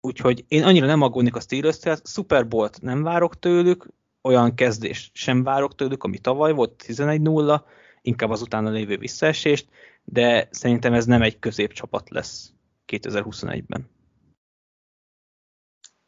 [0.00, 3.88] Úgyhogy én annyira nem aggódnék a steelers tehát Super Bowl-t nem várok tőlük,
[4.22, 7.60] olyan kezdést sem várok tőlük, ami tavaly volt 11-0,
[8.02, 9.68] inkább az utána lévő visszaesést,
[10.04, 12.52] de szerintem ez nem egy középcsapat lesz
[12.86, 13.90] 2021-ben.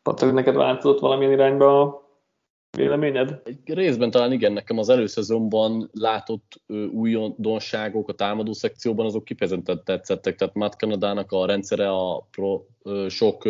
[0.02, 2.04] Patrik, neked változott valamilyen irányba a
[2.76, 3.40] véleményed?
[3.44, 10.36] Egy részben talán igen, nekem az előszezonban látott újdonságok a támadó szekcióban azok kifejezetten tetszettek,
[10.36, 13.44] tehát Matt Kanadának a rendszere, a pro, ö, sok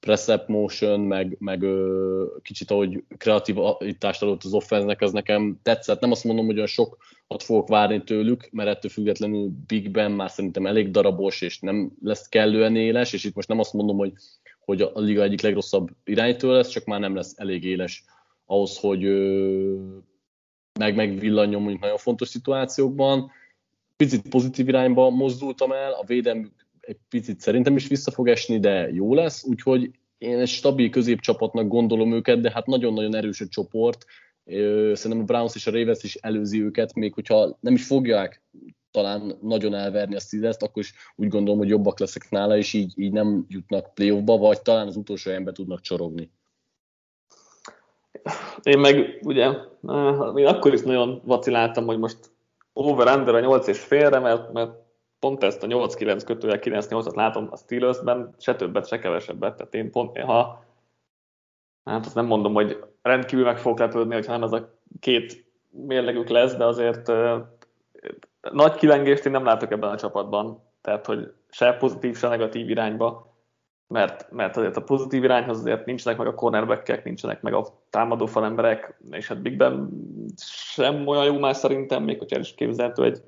[0.00, 6.00] ö, press motion, meg, meg ö, kicsit ahogy kreativitást adott az offenznek, ez nekem tetszett.
[6.00, 10.30] Nem azt mondom, hogy olyan sokat fogok várni tőlük, mert ettől függetlenül Big Ben már
[10.30, 14.12] szerintem elég darabos, és nem lesz kellően éles, és itt most nem azt mondom, hogy,
[14.60, 18.04] hogy a liga egyik legrosszabb iránytől lesz, csak már nem lesz elég éles
[18.46, 19.74] ahhoz, hogy ö,
[20.78, 23.30] meg megvillanjon mondjuk nagyon fontos szituációkban.
[23.96, 26.52] Picit pozitív irányba mozdultam el, a védelm
[26.88, 31.68] egy picit szerintem is vissza fog esni, de jó lesz, úgyhogy én egy stabil középcsapatnak
[31.68, 34.04] gondolom őket, de hát nagyon-nagyon erős a csoport.
[34.92, 38.42] Szerintem a Browns és a Ravens is előzi őket, még hogyha nem is fogják
[38.90, 42.92] talán nagyon elverni a steelers akkor is úgy gondolom, hogy jobbak leszek nála, és így,
[42.96, 46.30] így nem jutnak playoffba, vagy talán az utolsó helyenbe tudnak csorogni.
[48.62, 49.44] Én meg ugye,
[50.36, 52.18] én akkor is nagyon vaciláltam, hogy most
[52.72, 54.87] over-under a 8 és félre, mert, mert
[55.18, 59.56] pont ezt a 8-9 kötője 9-8-at látom a Steelersben, se többet, se kevesebbet.
[59.56, 60.64] Tehát én pont, ha
[61.84, 66.28] hát azt nem mondom, hogy rendkívül meg fog lepődni, hogyha nem ez a két mérlegük
[66.28, 67.12] lesz, de azért
[68.52, 70.62] nagy kilengést én nem látok ebben a csapatban.
[70.80, 73.28] Tehát, hogy se pozitív, se negatív irányba
[73.88, 78.26] mert, mert azért a pozitív irányhoz azért nincsenek meg a cornerbackek, nincsenek meg a támadó
[78.26, 79.88] falemberek, és hát Big Ben
[80.36, 83.22] sem olyan jó már szerintem, még hogyha el is képzelhető egy,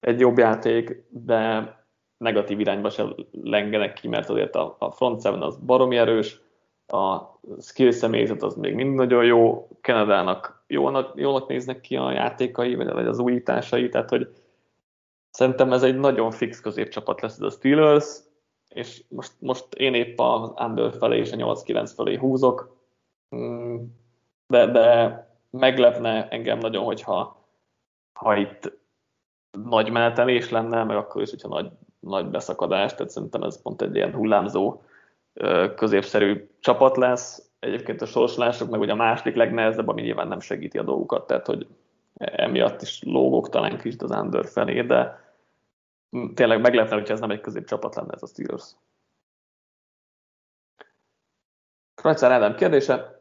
[0.00, 1.72] egy jobb játék, de
[2.16, 6.40] negatív irányba se lengenek ki, mert azért a, a front seven az baromi erős,
[6.86, 7.20] a
[7.60, 13.06] skill személyzet az még mind nagyon jó, Kanadának jónak, jónak néznek ki a játékai, vagy
[13.06, 14.28] az újításai, tehát hogy
[15.30, 18.18] szerintem ez egy nagyon fix középcsapat lesz ez a Steelers,
[18.68, 22.76] és most, most én épp az under felé és a 8-9 felé húzok,
[23.36, 23.76] mm,
[24.46, 27.46] de, de meglepne engem nagyon, hogyha
[28.12, 28.77] ha itt
[29.50, 31.70] nagy menetelés lenne, meg akkor is, hogyha nagy,
[32.00, 34.82] nagy beszakadás, tehát szerintem ez pont egy ilyen hullámzó,
[35.76, 37.50] középszerű csapat lesz.
[37.58, 41.46] Egyébként a sorsolások meg ugye a második legnehezebb, ami nyilván nem segíti a dolgukat, tehát
[41.46, 41.66] hogy
[42.18, 45.26] emiatt is lógok talán kicsit az under felé, de,
[46.34, 48.74] tényleg meglepne, hogyha ez nem egy középcsapat lenne ez a Steelers.
[51.94, 53.17] Krajcár Ádám kérdése.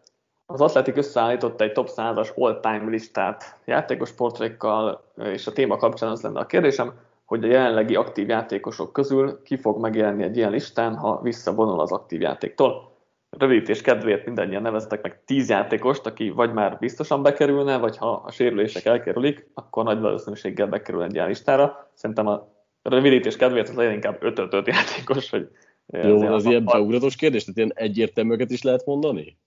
[0.49, 6.21] Az Atletik összeállította egy top 100-as all-time listát játékos portrékkal, és a téma kapcsán az
[6.21, 6.93] lenne a kérdésem,
[7.25, 11.91] hogy a jelenlegi aktív játékosok közül ki fog megjelenni egy ilyen listán, ha visszavonul az
[11.91, 12.95] aktív játéktól.
[13.29, 18.31] Rövidítés kedvéért mindannyian neveztek meg 10 játékost, aki vagy már biztosan bekerülne, vagy ha a
[18.31, 21.89] sérülések elkerülik, akkor nagy valószínűséggel bekerül egy ilyen listára.
[21.93, 22.47] Szerintem a
[22.81, 25.49] rövidítés kedvéért az legyen inkább 5-5 játékos, hogy
[25.85, 29.37] jó, az ilyen beugratós kérdés, tehát ilyen egyértelműeket is lehet mondani?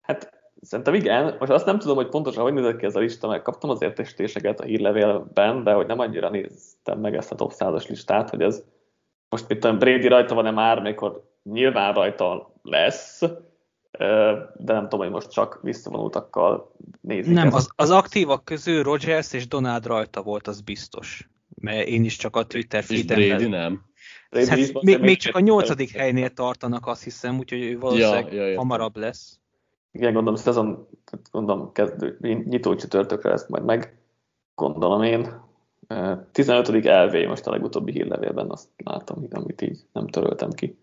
[0.00, 1.36] Hát szerintem igen.
[1.38, 3.82] Most azt nem tudom, hogy pontosan hogy nézett ki ez a lista, mert kaptam az
[3.82, 8.42] értesítéseket a hírlevélben, de hogy nem annyira néztem meg ezt a top 100-as listát, hogy
[8.42, 8.64] ez
[9.28, 13.22] most mit tudom, Brady rajta van-e már, mikor nyilván rajta lesz,
[14.56, 17.34] de nem tudom, hogy most csak visszavonultakkal nézik.
[17.34, 21.28] Nem, az, az aktívak közül Rogers és Donald rajta volt, az biztos
[21.60, 23.28] mert én is csak a Twitter feedemben...
[23.28, 23.86] Brady nem.
[24.30, 28.58] Hát, még, még csak a nyolcadik helynél tartanak, azt hiszem, úgyhogy ő valószínűleg ja, ja,
[28.58, 29.40] hamarabb lesz.
[29.92, 30.88] Igen, gondolom, szezon,
[31.30, 33.98] gondolom, kezdő, nyitó csütörtökre ezt majd meg,
[34.54, 35.46] gondolom én.
[36.32, 36.68] 15.
[36.68, 40.78] LV most a legutóbbi hírlevélben azt látom, amit így nem töröltem ki.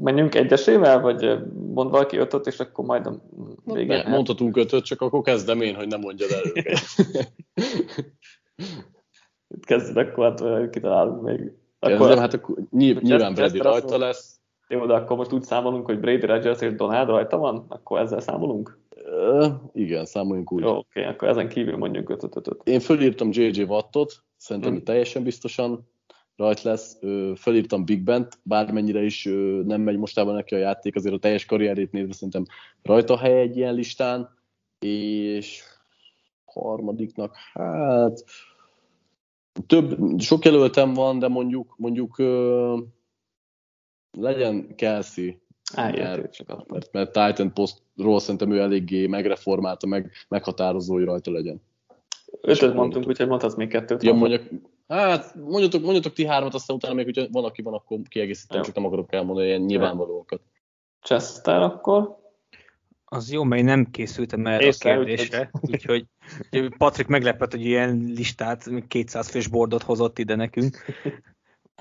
[0.00, 3.20] Menjünk egyesével, vagy mond valaki ötöt, és akkor majd a
[3.64, 4.08] végén...
[4.08, 6.42] Mondhatunk ötöt, csak akkor kezdem én, hogy nem mondjad el.
[9.48, 11.52] Itt kezded, akkor hát kitalálunk még.
[11.78, 14.40] Akkor Kezdem, hát akkor nyilván Brady rajta lesz.
[14.68, 17.64] Jó, de akkor most úgy számolunk, hogy Brady Rodgers és Donald rajta van?
[17.68, 18.78] Akkor ezzel számolunk?
[19.06, 20.62] Uh, igen, számoljunk úgy.
[20.62, 24.76] Jó, oké, akkor ezen kívül mondjuk 5 5 5 Én fölírtam JJ Wattot, szerintem Mm.
[24.76, 24.82] mm.
[24.82, 25.88] teljesen biztosan
[26.36, 26.98] rajt lesz.
[27.36, 29.24] Fölírtam Big Bent, bármennyire is
[29.64, 32.44] nem megy mostában neki a játék, azért a teljes karrierét nézve szerintem
[32.82, 34.34] rajta hely egy ilyen listán,
[34.78, 35.62] és
[36.44, 38.24] harmadiknak, hát
[39.66, 42.16] több, sok jelöltem van, de mondjuk, mondjuk
[44.16, 45.38] legyen Kelsey,
[45.76, 51.62] mert- mert, mert Titan Postról szerintem ő eléggé megreformálta, meg meghatározó, hogy rajta legyen.
[52.40, 54.02] Ötöt mondtunk, úgyhogy mondhatsz még kettőt.
[54.02, 54.42] Ja, mondjak,
[54.88, 58.64] hát mondjatok, mondjatok ti hármat, aztán utána még, hogyha van, aki van, akkor kiegészítem, Jó.
[58.64, 60.40] csak nem akarok elmondani ilyen nyilvánvalóakat.
[61.02, 62.22] Chester akkor.
[63.04, 66.06] Az jó, mert én nem készültem erre a kérdésre, úgyhogy
[66.52, 70.76] úgyhogy Patrik meglepett, hogy ilyen listát, 200 fős bordot hozott ide nekünk.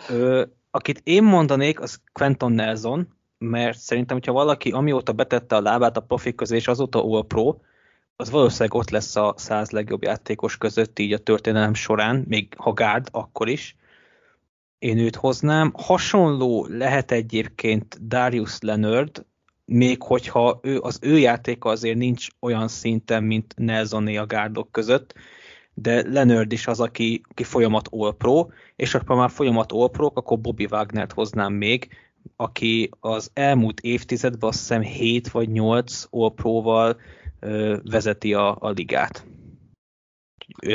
[0.09, 0.43] Ö,
[0.76, 3.07] akit én mondanék, az Quentin Nelson,
[3.38, 7.55] mert szerintem, hogyha valaki amióta betette a lábát a profik közé, és azóta All Pro,
[8.15, 12.74] az valószínűleg ott lesz a száz legjobb játékos között így a történelem során, még ha
[12.74, 13.76] gárd, akkor is.
[14.80, 15.71] Én őt hoznám.
[15.76, 19.26] Hasonló lehet egyébként Darius Leonard,
[19.65, 25.13] még hogyha ő, az ő játéka azért nincs olyan szinten, mint Nelsoné a gárdok között,
[25.74, 30.67] de Leonard is az, aki, aki folyamat All-Pro, és ha már folyamat All-Pro, akkor Bobby
[30.71, 31.88] Wagnert hoznám még,
[32.36, 36.99] aki az elmúlt évtizedben azt hiszem 7 vagy 8 All-Pro-val
[37.39, 39.26] ö, vezeti a, a ligát.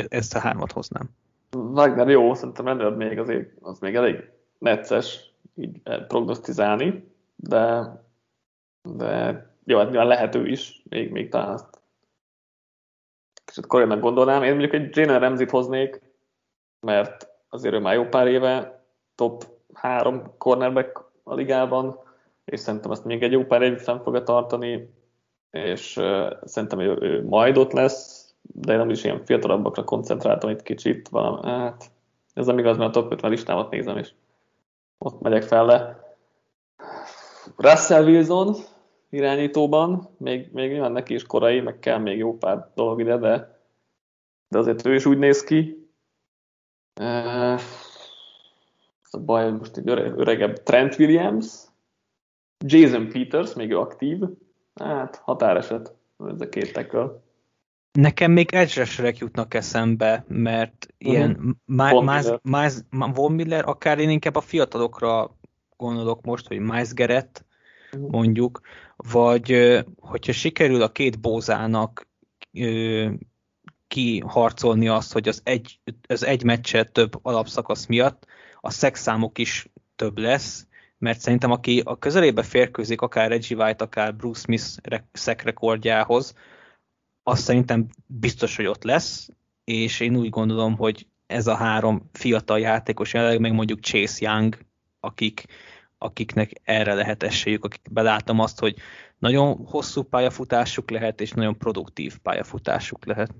[0.07, 1.09] Ezt a hármat hoznám.
[1.51, 7.93] Wagner jó, szerintem Leonard még azért, az még elég necces így eh, prognosztizálni, de,
[8.81, 11.78] de jó, hát nyilván lehető is, még, még talán azt
[13.59, 14.43] kicsit korábban gondolnám.
[14.43, 16.01] Én mondjuk egy Jalen Ramsey-t hoznék,
[16.79, 18.83] mert azért ő már jó pár éve
[19.15, 19.43] top
[19.73, 21.99] három cornerback a ligában,
[22.45, 24.93] és szerintem ezt még egy jó pár évig fenn fogja tartani,
[25.51, 30.49] és uh, szerintem ő, ő majd ott lesz, de én nem is ilyen fiatalabbakra koncentráltam
[30.49, 31.91] itt kicsit, valami, hát
[32.33, 34.11] ez nem igaz, mert a top 50 listámat nézem, és
[34.97, 35.99] ott megyek fel le.
[37.57, 38.55] Russell Wilson
[39.09, 43.59] irányítóban, még, még nyilván neki is korai, meg kell még jó pár dolog ide, de,
[44.47, 45.89] de azért ő is úgy néz ki.
[46.93, 47.63] Ez
[49.11, 51.45] a baj, most egy öre, öregebb Trent Williams,
[52.65, 54.23] Jason Peters, még ő aktív,
[54.75, 55.95] hát határeset,
[56.27, 57.21] ez a két tackle.
[57.91, 61.13] Nekem még edge jutnak eszembe, mert uh-huh.
[61.13, 62.03] ilyen Von
[62.43, 62.75] Miles,
[63.29, 63.67] Miller.
[63.67, 65.37] Akár én inkább a fiatalokra
[65.77, 67.48] gondolok most, hogy Miles Garrett Mhm.
[67.97, 68.61] Mondjuk,
[68.95, 72.07] vagy hogyha sikerül a két bózának
[73.87, 78.25] kiharcolni azt, hogy az egy, az egy meccse több alapszakasz miatt
[78.61, 80.67] a szexszámok is több lesz,
[80.97, 86.33] mert szerintem aki a közelébe férkőzik akár Reggie White, akár Bruce Smith re- szekrekordjához,
[87.23, 89.29] azt szerintem biztos, hogy ott lesz,
[89.63, 94.57] és én úgy gondolom, hogy ez a három fiatal játékos, jelenleg meg mondjuk Chase Young,
[94.99, 95.45] akik,
[95.99, 98.75] akiknek erre lehet esélyük, akik belátom azt, hogy
[99.17, 103.33] nagyon hosszú pályafutásuk lehet, és nagyon produktív pályafutásuk lehet.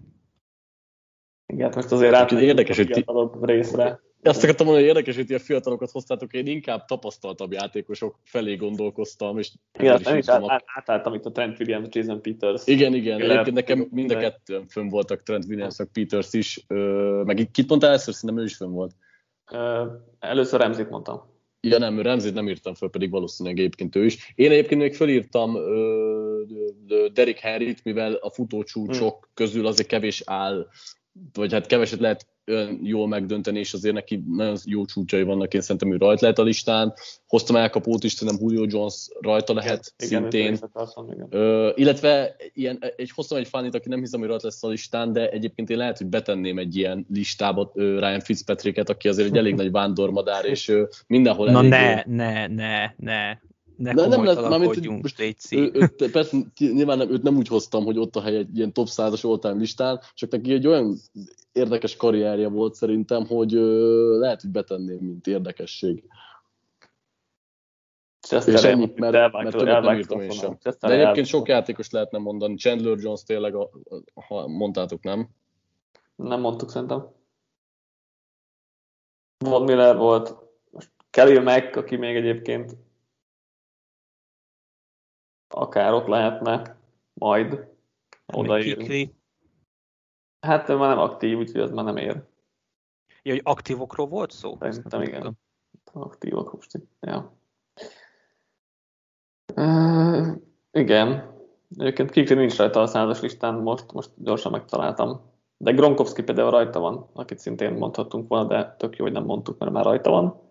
[1.45, 3.99] Igen, hát most azért át Érdekes, hogy ti- fiatalabb részre.
[4.23, 8.55] Azt akartam mondani, hogy érdekes, hogy ti a fiatalokat hoztátok, én inkább tapasztaltabb játékosok felé
[8.55, 12.67] gondolkoztam, és Igen, nem is át, a- át, átálltam itt a Trent Williams, Jason Peters.
[12.67, 17.21] Igen, igen, egyébként nekem mind a kettőn fönn voltak Trent Williams, meg Peters is, ö,
[17.25, 18.95] meg kit mondtál először, szerintem ő is fönn volt.
[19.51, 19.85] Ö,
[20.19, 21.38] először Remzit mondtam.
[21.61, 24.33] Ja nem, Remzit nem írtam föl, pedig valószínűleg egyébként ő is.
[24.35, 25.57] Én egyébként még fölírtam
[27.13, 29.31] Derek Henryt, mivel a futócsúcsok Hmm.
[29.33, 30.67] közül azért kevés áll,
[31.33, 32.27] vagy hát keveset lehet
[32.81, 36.43] jól megdönteni, és azért neki nagyon jó csúcsai vannak, én szerintem ő rajta lehet a
[36.43, 36.93] listán.
[37.27, 40.51] Hoztam elkapót is, szerintem Julio Jones rajta lehet igen, szintén.
[40.51, 41.27] őt akartam, igen.
[41.29, 45.13] Ö, illetve ilyen, egy, hoztam egy fanit, aki nem hiszem, hogy rajta lesz a listán,
[45.13, 49.37] de egyébként én lehet, hogy betenném egy ilyen listába ö, Ryan Fitzpatricket, aki azért egy
[49.37, 53.37] elég nagy vándormadár, és ö, mindenhol Na elég ne, ne, ne, ne,
[53.79, 57.35] ne De nem lesz- komolytalankodjunk, mármint, hogy légy ő, ő, persze nyilván nem, őt nem
[57.37, 60.67] úgy hoztam, hogy ott a hely egy ilyen top 100-as all-time listán, csak neki egy
[60.67, 60.97] olyan
[61.51, 66.03] érdekes karrierje volt szerintem, hogy ö, lehet, hogy betenném, mint érdekesség.
[68.21, 70.57] Chester És ennyi, elvágta- mert, elvágta- mert többet nem írtam én sem.
[70.79, 72.55] De egyébként sok játékos lehetne mondani.
[72.55, 73.69] Chandler Jones tényleg, a,
[74.13, 75.29] a, ha mondtátok, nem?
[76.15, 77.07] Nem mondtuk szerintem.
[79.37, 80.35] Von Miller volt,
[80.71, 82.75] most Kelly Mack, aki még egyébként
[85.49, 86.77] akár ott lehetne,
[87.13, 87.67] majd.
[88.59, 89.19] Kikli,
[90.39, 92.23] Hát már nem aktív, úgyhogy ez már nem ér.
[93.23, 94.57] ja, hogy aktívokról volt szó?
[94.59, 95.19] Szerintem igen.
[95.19, 95.37] tudom.
[96.03, 96.91] Aktívak most itt.
[96.99, 97.37] Ja.
[100.71, 101.37] Igen.
[101.77, 105.21] Egyébként Kikri nincs rajta a százas listán, most, most gyorsan megtaláltam.
[105.57, 109.57] De Gronkowski például rajta van, akit szintén mondhattunk volna, de tök jó, hogy nem mondtuk,
[109.57, 110.41] mert már rajta van.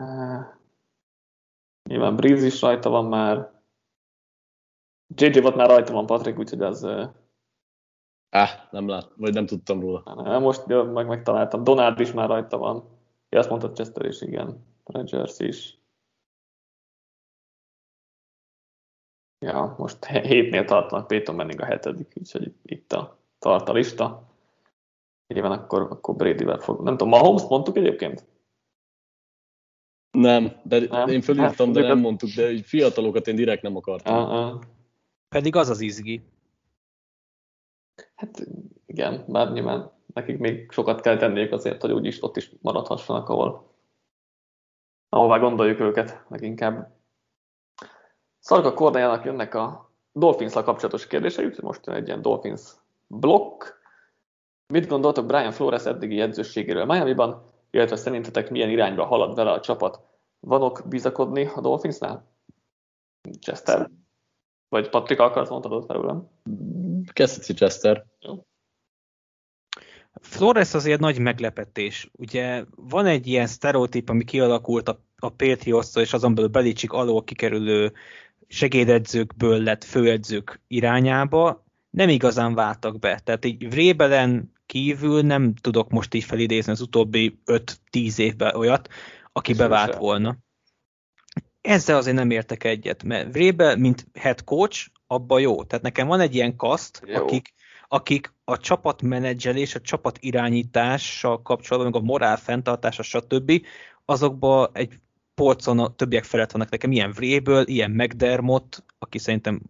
[0.00, 0.44] Uh,
[1.88, 3.52] nyilván Breeze is rajta van már.
[5.14, 6.82] JJ Watt már rajta van, Patrik, úgyhogy az...
[8.28, 10.22] Ah, nem lát, vagy nem tudtam róla.
[10.22, 11.64] Nem, most meg megtaláltam.
[11.64, 12.84] Donald is már rajta van.
[13.28, 14.64] Ja, azt mondta Chester is, igen.
[14.84, 15.78] Rogers is.
[19.38, 24.22] Ja, most hétnél tartanak, Peyton Manning a hetedik, úgyhogy itt a tart a lista.
[25.34, 26.82] Nyilván akkor, akkor Brady-vel fog.
[26.82, 28.26] Nem tudom, Mahomes mondtuk egyébként?
[30.14, 31.08] Nem, de nem?
[31.08, 34.22] én fölírtam, hát, de nem mondtuk, de fiatalokat én direkt nem akartam.
[34.22, 34.60] Uh-uh.
[35.28, 36.22] Pedig az az izgi.
[38.14, 38.46] Hát
[38.86, 43.72] igen, bár nyilván nekik még sokat kell tenniük azért, hogy úgyis ott is maradhassanak, ahol
[45.08, 46.92] ahová gondoljuk őket leginkább.
[48.38, 52.62] Szarka Kordájának jönnek a dolphins kapcsolatos kérdései, úgyhogy most egy ilyen Dolphins
[53.06, 53.64] blokk.
[54.66, 60.00] Mit gondoltok Brian Flores eddigi edzőségéről Miami-ban, illetve szerintetek milyen irányba halad vele a csapat?
[60.40, 62.32] Vanok bizakodni a Dolphinsnál?
[63.40, 63.90] Chester?
[64.68, 66.28] Vagy Patrick akarsz mondtad belőlem?
[67.12, 68.04] Kezdhetsz Chester.
[68.20, 68.44] Jó.
[70.20, 72.10] Flores azért nagy meglepetés.
[72.12, 77.24] Ugye van egy ilyen sztereotíp, ami kialakult a, a patriots és azon belül Belicsik alól
[77.24, 77.92] kikerülő
[78.48, 83.20] segédedzőkből lett főedzők irányába, nem igazán váltak be.
[83.24, 88.88] Tehát így Vrébelen kívül nem tudok most így felidézni az utóbbi 5-10 évben olyat,
[89.32, 90.36] aki Ez bevált volna.
[91.60, 95.64] Ezzel azért nem értek egyet, mert Vrébel, mint head coach, abba jó.
[95.64, 97.54] Tehát nekem van egy ilyen kaszt, akik,
[97.88, 103.66] akik a csapatmenedzselés, a csapat irányítással kapcsolatban, meg a morál fenntartása, stb.
[104.04, 104.98] azokba egy
[105.34, 109.60] polcon a többiek felett vannak nekem ilyen Vréből, ilyen McDermott, aki szerintem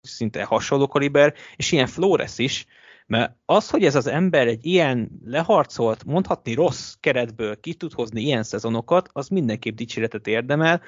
[0.00, 2.66] szinte hasonló kaliber, és ilyen Flores is,
[3.08, 8.20] mert az, hogy ez az ember egy ilyen leharcolt, mondhatni rossz keretből ki tud hozni
[8.20, 10.82] ilyen szezonokat, az mindenképp dicséretet érdemel.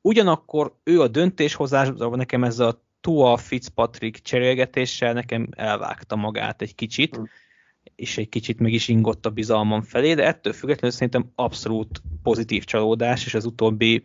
[0.00, 7.18] Ugyanakkor ő a döntéshozásban nekem ez a Tua Fitzpatrick cserélgetéssel nekem elvágta magát egy kicsit,
[7.18, 7.22] mm.
[7.94, 12.64] és egy kicsit meg is ingott a bizalmam felé, de ettől függetlenül szerintem abszolút pozitív
[12.64, 14.02] csalódás, és az utóbbi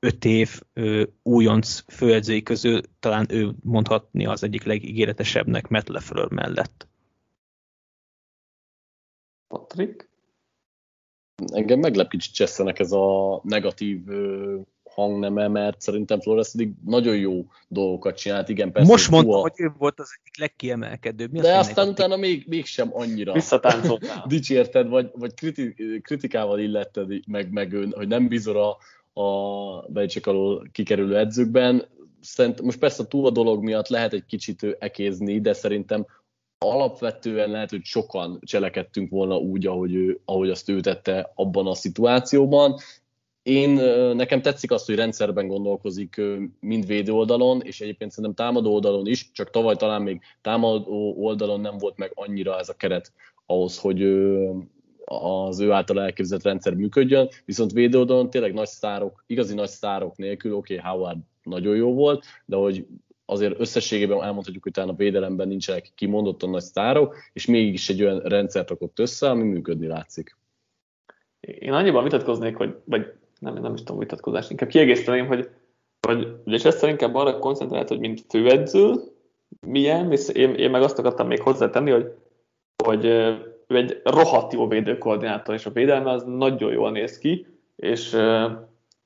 [0.00, 6.88] öt év ö, újonc főedzői közül talán ő mondhatni az egyik legígéretesebbnek Matt Lefleur mellett.
[9.48, 10.08] Patrick?
[11.52, 14.58] Engem meglep kicsit Csesszenek ez a negatív ö,
[14.98, 18.90] hangneme, mert szerintem Flores eddig nagyon jó dolgokat csinált, igen, persze.
[18.90, 21.32] Most mondta, hogy ő volt az egyik legkiemelkedőbb.
[21.32, 23.34] Mi De aztán utána még, mégsem annyira
[24.26, 28.78] dicsérted, vagy, vagy kriti, kritikával illetted meg, meg ön, hogy nem bízol
[29.12, 29.22] a,
[29.88, 31.88] Belichick alól kikerülő edzőkben.
[32.20, 36.06] Szerintem, most persze túl a dolog miatt lehet egy kicsit ekézni, de szerintem
[36.58, 41.74] alapvetően lehet, hogy sokan cselekedtünk volna úgy, ahogy, ő, ahogy azt ő tette abban a
[41.74, 42.76] szituációban.
[43.42, 43.70] Én,
[44.14, 46.20] nekem tetszik azt, hogy rendszerben gondolkozik
[46.60, 51.60] mind védő oldalon, és egyébként szerintem támadó oldalon is, csak tavaly talán még támadó oldalon
[51.60, 53.12] nem volt meg annyira ez a keret
[53.46, 54.00] ahhoz, hogy
[55.08, 60.54] az ő által elképzelt rendszer működjön, viszont védőoldalon tényleg nagy sztárok, igazi nagy sztárok nélkül,
[60.54, 62.86] oké, okay, Howard nagyon jó volt, de hogy
[63.24, 68.18] azért összességében elmondhatjuk, hogy talán a védelemben nincsenek kimondottan nagy sztárok, és mégis egy olyan
[68.18, 70.36] rendszert rakott össze, ami működni látszik.
[71.40, 75.48] Én annyiban vitatkoznék, hogy, vagy nem, nem is tudom vitatkozást, inkább kiegészíteném, hogy,
[76.06, 78.94] hogy ugye Chester inkább arra koncentrált, hogy mint főedző,
[79.66, 82.14] milyen, és én, én meg azt akartam még hozzátenni, hogy,
[82.84, 83.06] hogy
[83.68, 87.46] ő egy rohadt jó védőkoordinátor, és a védelme az nagyon jól néz ki,
[87.76, 88.16] és,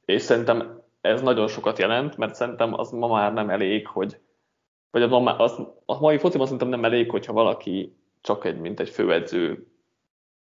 [0.05, 4.19] és szerintem ez nagyon sokat jelent, mert szerintem az ma már nem elég, hogy
[4.91, 8.89] vagy az, az, a mai fociban szerintem nem elég, hogyha valaki csak egy, mint egy
[8.89, 9.67] főedző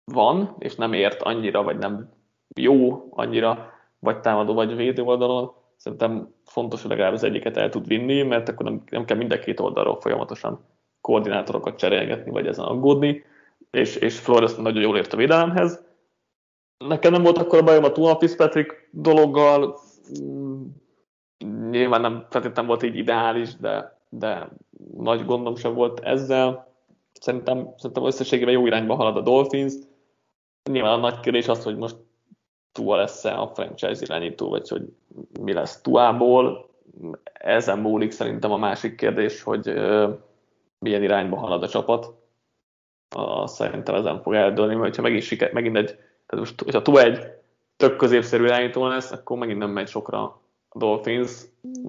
[0.04, 2.12] van, és nem ért annyira, vagy nem
[2.60, 7.86] jó annyira, vagy támadó, vagy védő oldalon, szerintem fontos, hogy legalább az egyiket el tud
[7.86, 10.64] vinni, mert akkor nem, nem kell mind a két oldalról folyamatosan
[11.00, 13.24] koordinátorokat cserélgetni, vagy ezen aggódni
[13.74, 15.82] és, és Flores nagyon jól ért a védelemhez.
[16.78, 19.78] Nekem nem volt akkor a bajom a Tuna Fitzpatrick dologgal,
[20.22, 20.64] mm,
[21.70, 24.48] nyilván nem feltétlenül volt így ideális, de, de
[24.96, 26.72] nagy gondom sem volt ezzel.
[27.12, 29.74] Szerintem, szerintem összességében jó irányba halad a Dolphins.
[30.70, 31.96] Nyilván a nagy kérdés az, hogy most
[32.72, 34.82] Tua lesz-e a franchise irányító, vagy hogy
[35.40, 36.70] mi lesz Tuából.
[37.32, 39.72] Ezen múlik szerintem a másik kérdés, hogy
[40.78, 42.23] milyen irányba halad a csapat
[43.14, 47.00] a, szerintem ezen fog eldőlni, mert ha megint, siker, megint egy, tehát most, hogyha túl
[47.00, 47.18] egy
[47.76, 50.22] tök középszerű irányító lesz, akkor megint nem megy sokra
[50.68, 51.42] a Dolphins.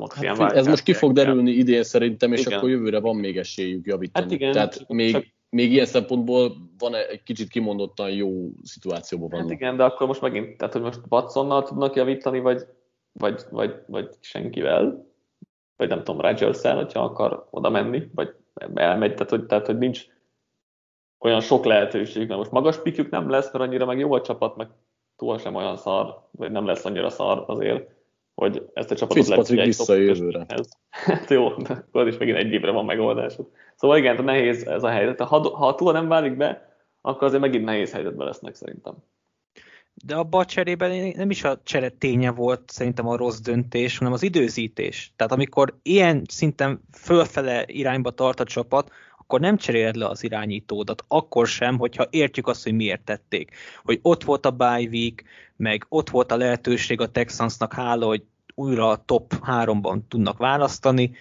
[0.10, 2.58] Hát, ez most ki fog derülni idén szerintem, és Igen.
[2.58, 4.26] akkor jövőre van még esélyük javítani.
[4.26, 9.46] Hát igen, Tehát még, csak- még ilyen szempontból van egy kicsit kimondottan jó szituációban vannak.
[9.50, 12.66] Hát igen, de akkor most megint, tehát hogy most Watsonnal tudnak javítani, vagy,
[13.12, 15.06] vagy, vagy, vagy senkivel,
[15.76, 18.34] vagy nem tudom, rodgers hogyha akar oda menni, vagy
[18.74, 20.06] elmegy, tehát hogy, tehát, hogy nincs
[21.26, 24.56] olyan sok lehetőség, mert most magas pikjük nem lesz, mert annyira meg jó a csapat,
[24.56, 24.68] meg
[25.16, 27.90] túl sem olyan szar, vagy nem lesz annyira szar azért,
[28.36, 30.46] hogy ezt a csapatot egy vissza jövőre.
[30.90, 33.48] Hát jó, de akkor is megint egy évre van megoldásod.
[33.76, 35.22] Szóval igen, nehéz ez a helyzet.
[35.22, 38.94] Ha, ha a túl nem válik be, akkor azért megint nehéz helyzetben lesznek szerintem.
[39.94, 44.14] De abban a cserében nem is a csere ténye volt szerintem a rossz döntés, hanem
[44.14, 45.14] az időzítés.
[45.16, 48.92] Tehát amikor ilyen szinten fölfele irányba tart a csapat,
[49.26, 53.52] akkor nem cseréled le az irányítódat, akkor sem, hogyha értjük azt, hogy miért tették.
[53.84, 55.24] Hogy ott volt a bye week,
[55.56, 58.24] meg ott volt a lehetőség a Texansnak hála, hogy
[58.56, 61.12] újra a top 3-ban tudnak választani,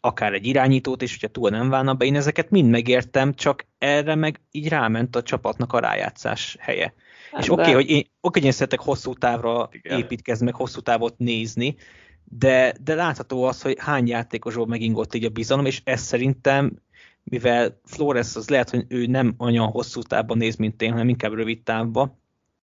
[0.00, 2.04] akár egy irányítót is, hogyha túl nem válna be.
[2.04, 6.94] Én ezeket mind megértem, csak erre meg így ráment a csapatnak a rájátszás helye.
[7.38, 9.98] És oké, okay, hogy én, oké, hogy én szeretek hosszú távra Igen.
[9.98, 11.76] építkezni, meg hosszú távot nézni,
[12.24, 16.82] de, de látható az, hogy hány játékosból megingott így a bizalom, és ez szerintem,
[17.24, 21.32] mivel Flores az lehet, hogy ő nem olyan hosszú távban néz, mint én, hanem inkább
[21.32, 22.18] rövid távban,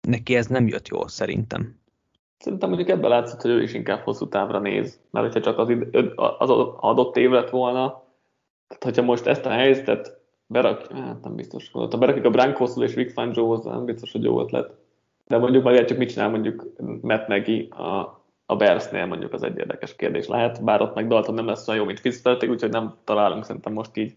[0.08, 1.78] neki ez nem jött jól szerintem.
[2.38, 5.00] Szerintem mondjuk ebben látszott, hogy ő is inkább hosszú távra néz.
[5.10, 8.04] Mert hogyha csak az, id- az adott év lett volna,
[8.68, 11.70] tehát hogyha most ezt a helyzetet berak, hát nem biztos.
[11.70, 14.74] Ha berakjuk a Brankoszul és Vic Fangiohoz, nem biztos, hogy jó ötlet.
[15.26, 16.66] De mondjuk meg csak mit csinál mondjuk
[17.00, 21.34] Matt Nagy a, a Bearsnél mondjuk az egy érdekes kérdés lehet, bár ott meg Dalton
[21.34, 24.16] nem lesz olyan jó, mint Fitzpatrick, úgyhogy nem találunk szerintem most így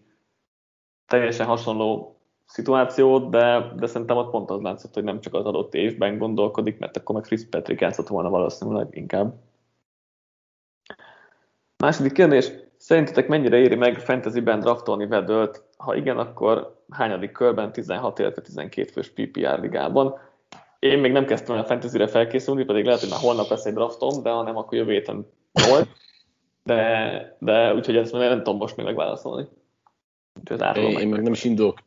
[1.06, 5.74] teljesen hasonló szituációt, de, de szerintem ott pont az látszott, hogy nem csak az adott
[5.74, 9.34] évben gondolkodik, mert akkor meg Fitzpatrick játszott volna valószínűleg inkább.
[11.76, 15.64] Második kérdés, szerintetek mennyire éri meg fantasyben draftolni Vedölt?
[15.76, 20.18] Ha igen, akkor hányadik körben 16, illetve 12 fős PPR ligában?
[20.78, 24.22] Én még nem kezdtem a fantasyre felkészülni, pedig lehet, hogy már holnap lesz egy draftom,
[24.22, 25.26] de ha nem, akkor jövő héten
[25.68, 25.88] 8.
[26.62, 29.48] De, de úgyhogy ezt nem tudom most még megválaszolni.
[30.40, 31.78] Úgyhogy Én, én meg nem is indulok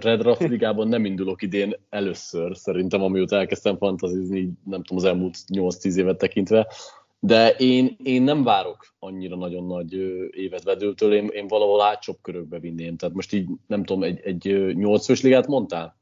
[0.00, 5.36] Red Draft ligában nem indulok idén először, szerintem, amióta elkezdtem fantazizni, nem tudom, az elmúlt
[5.54, 6.66] 8-10 évet tekintve,
[7.20, 9.92] de én, én nem várok annyira nagyon nagy
[10.30, 14.74] évet vedőtől, én, én valahol átcsop körökbe vinném, tehát most így, nem tudom, egy, egy
[14.74, 15.96] 8 fős ligát mondtál?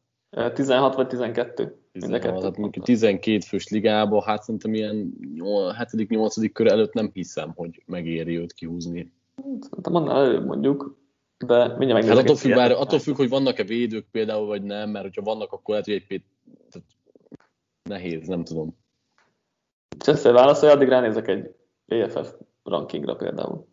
[0.54, 1.78] 16 vagy 12?
[1.92, 6.50] 16, tehát mondjuk 12 fős ligába, hát szerintem ilyen 7.-8.
[6.52, 9.12] kör előtt nem hiszem, hogy megéri őt kihúzni.
[9.60, 10.99] Szerintem annál előbb mondjuk,
[11.46, 15.04] de mindjárt Hát attól függ, bár, attól függ, hogy vannak-e védők például, vagy nem, mert
[15.04, 16.24] hogyha vannak, akkor lehet, hogy egy pét...
[17.82, 18.76] Nehéz, nem tudom.
[20.00, 21.54] És ezt válaszolja, addig ránézek egy
[21.86, 22.32] PFF
[22.64, 23.66] rankingra például.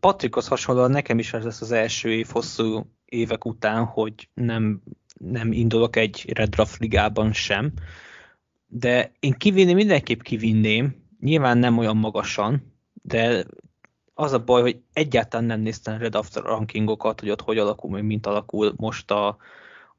[0.00, 4.82] Patrikhoz hasonlóan nekem is ez lesz az első év hosszú évek után, hogy nem,
[5.18, 7.72] nem indulok egy Red Draft ligában sem,
[8.66, 13.44] de én kivinném, mindenképp kivinném, nyilván nem olyan magasan, de
[14.14, 18.02] az a baj, hogy egyáltalán nem néztem Red Draft rankingokat, hogy ott hogy alakul, vagy
[18.02, 19.36] mint alakul most a,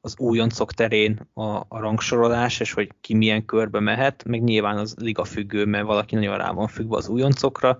[0.00, 4.94] az újoncok terén a, a rangsorolás, és hogy ki milyen körbe mehet, meg nyilván az
[4.98, 7.78] liga függő, mert valaki nagyon rá van függve az újoncokra,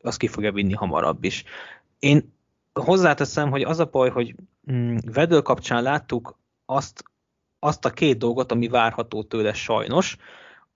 [0.00, 1.44] az ki fogja vinni hamarabb is.
[1.98, 2.32] Én
[2.72, 4.34] hozzáteszem, hogy az a baj, hogy
[4.72, 7.04] mm, Vedő kapcsán láttuk azt,
[7.58, 10.16] azt a két dolgot, ami várható tőle sajnos.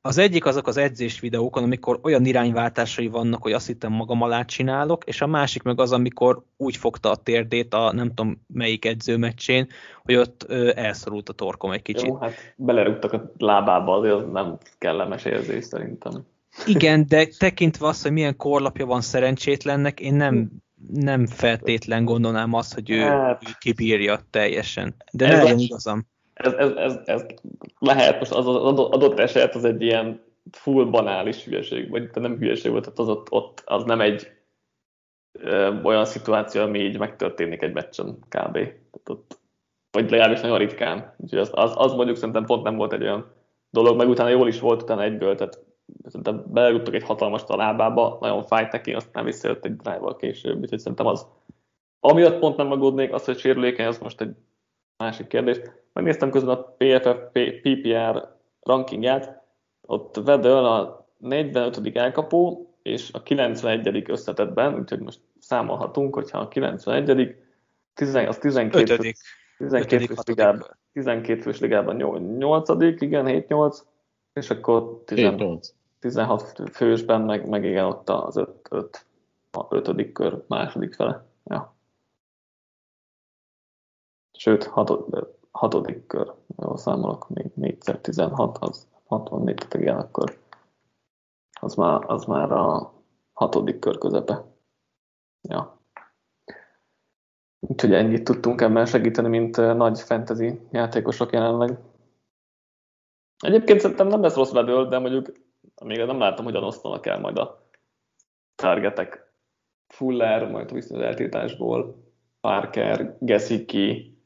[0.01, 4.45] Az egyik azok az edzés videókon, amikor olyan irányváltásai vannak, hogy azt hittem magam alá
[4.45, 8.85] csinálok, és a másik meg az, amikor úgy fogta a térdét a nem tudom melyik
[8.85, 9.69] edzőmeccsén,
[10.03, 12.07] hogy ott ö, elszorult a torkom egy kicsit.
[12.07, 16.27] Jó, hát belerúgtak a lábába, azért az nem kellemes érzés szerintem.
[16.67, 20.51] Igen, de tekintve azt, hogy milyen korlapja van szerencsétlennek, én nem,
[20.93, 23.43] nem feltétlen gondolnám azt, hogy ő, Hát.
[23.49, 24.95] ő kibírja teljesen.
[25.13, 26.07] De Ez legyen igazam.
[26.39, 27.25] Ez, ez, ez, ez
[27.79, 32.37] lehet, most az, az adott eset az egy ilyen full banális hülyeség, vagy de nem
[32.37, 34.33] hülyeség volt, tehát az ott, ott az nem egy
[35.33, 38.53] ö, olyan szituáció, ami így megtörténik egy meccsen kb.
[38.53, 39.39] Tehát ott,
[39.91, 41.15] vagy legalábbis nagyon ritkán.
[41.17, 43.33] Úgyhogy az, az, az mondjuk szerintem pont nem volt egy olyan
[43.71, 45.65] dolog, meg utána jól is volt utána egyből, tehát
[46.05, 51.07] szerintem belerúgtak egy hatalmas talábába, nagyon fájt neki, aztán visszajött egy drive később, úgyhogy szerintem
[51.07, 51.27] az
[52.01, 54.37] amiatt pont nem aggódnék, az, hogy sérülékeny, az most egy
[54.99, 55.61] másik kérdés.
[55.93, 57.19] Megnéztem közben a PFF
[57.63, 58.29] PPR
[58.61, 59.43] rankingját,
[59.81, 61.97] ott Vedel a 45.
[61.97, 64.11] elkapó, és a 91.
[64.11, 67.37] összetetben, úgyhogy most számolhatunk, hogyha a 91.
[67.95, 69.17] 10, az 12 Ötödik.
[69.59, 70.77] 12 ötödik, fős ligában, kör.
[70.93, 71.97] 12 fős ligában
[72.39, 72.69] 8.
[73.03, 73.79] igen, 7-8,
[74.33, 75.71] és akkor 10, 7-8.
[75.99, 79.07] 16 fősben, meg, meg igen, ott az 5, 5,
[79.51, 81.27] a ötödik kör második fele.
[81.45, 81.77] Ja.
[84.41, 90.39] Sőt, hatod, hatodik kör, jól számolok, még 4 16, az 64, tehát igen, akkor
[91.61, 92.93] az már, az már a
[93.33, 94.45] hatodik kör közepe.
[95.49, 95.81] Ja.
[97.61, 101.79] Úgyhogy ennyit tudtunk ebben segíteni, mint nagy fantasy játékosok jelenleg.
[103.39, 105.33] Egyébként szerintem nem lesz rossz vedő, de mondjuk
[105.85, 107.71] még nem látom, hogyan osztanak el majd a
[108.55, 109.33] targetek.
[109.87, 112.07] Fuller, majd vissza az eltiltásból,
[112.41, 114.18] Parker, Gesicki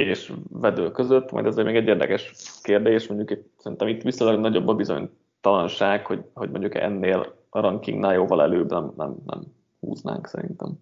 [0.00, 2.32] és vedő között, majd ez még egy érdekes
[2.62, 8.14] kérdés, mondjuk itt, szerintem itt viszonylag nagyobb a bizonytalanság, hogy, hogy mondjuk ennél a rankingnál
[8.14, 9.42] jóval előbb nem, nem, nem
[9.80, 10.72] húznánk szerintem.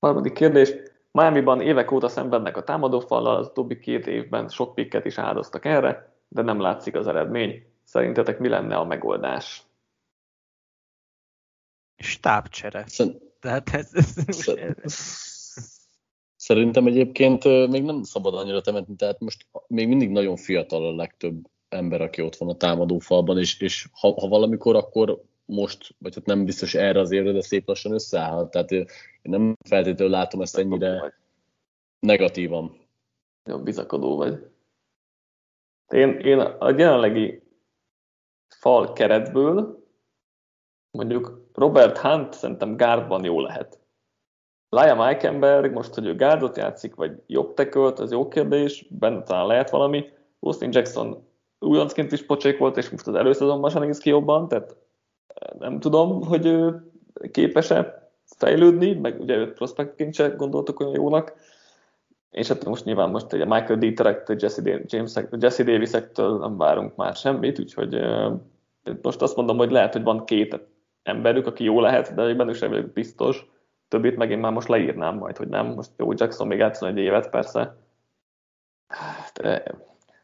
[0.00, 0.72] Harmadik kérdés.
[1.10, 6.12] Miami-ban évek óta szenvednek a támadófallal, az utóbbi két évben sok pikket is áldoztak erre,
[6.28, 7.66] de nem látszik az eredmény.
[7.84, 9.62] Szerintetek mi lenne a megoldás?
[11.96, 12.84] Stábcsere.
[12.86, 13.22] Szerint...
[13.40, 14.18] Tehát ez, ez,
[16.48, 21.50] Szerintem egyébként még nem szabad annyira temetni, tehát most még mindig nagyon fiatal a legtöbb
[21.68, 26.24] ember, aki ott van a támadófalban, és, és ha, ha valamikor, akkor most, vagy hát
[26.24, 28.48] nem biztos erre az évre, de szép lassan összeáll.
[28.48, 28.86] Tehát én
[29.22, 31.14] nem feltétlenül látom ezt ennyire
[32.00, 32.76] negatívan.
[33.44, 34.50] Jó, bizakodó vagy.
[35.88, 37.42] Én, én a jelenlegi
[38.48, 39.86] fal keretből
[40.90, 43.80] mondjuk Robert Hunt szerintem gárdban jó lehet.
[44.68, 49.46] Laia Meikenberg, most, hogy ő gárdot játszik, vagy jobb tekölt, az jó kérdés, benne talán
[49.46, 50.04] lehet valami.
[50.40, 51.26] Austin Jackson
[51.58, 54.76] újoncként is pocsék volt, és most az előszezonban sem néz ki jobban, tehát
[55.58, 56.90] nem tudom, hogy ő
[57.30, 61.34] képes-e fejlődni, meg ugye őt prospektként se gondoltuk olyan jónak,
[62.30, 67.14] és hát most nyilván most ugye Michael Dieterektől, Jesse, James, Jesse Davis-ektől nem várunk már
[67.14, 68.00] semmit, úgyhogy
[69.02, 70.60] most azt mondom, hogy lehet, hogy van két
[71.02, 73.46] emberük, aki jó lehet, de bennük sem vagyok biztos.
[73.88, 75.66] Többit meg én már most leírnám majd, hogy nem.
[75.66, 77.76] Most jó, Jackson még játszon egy évet, persze.
[79.34, 79.74] De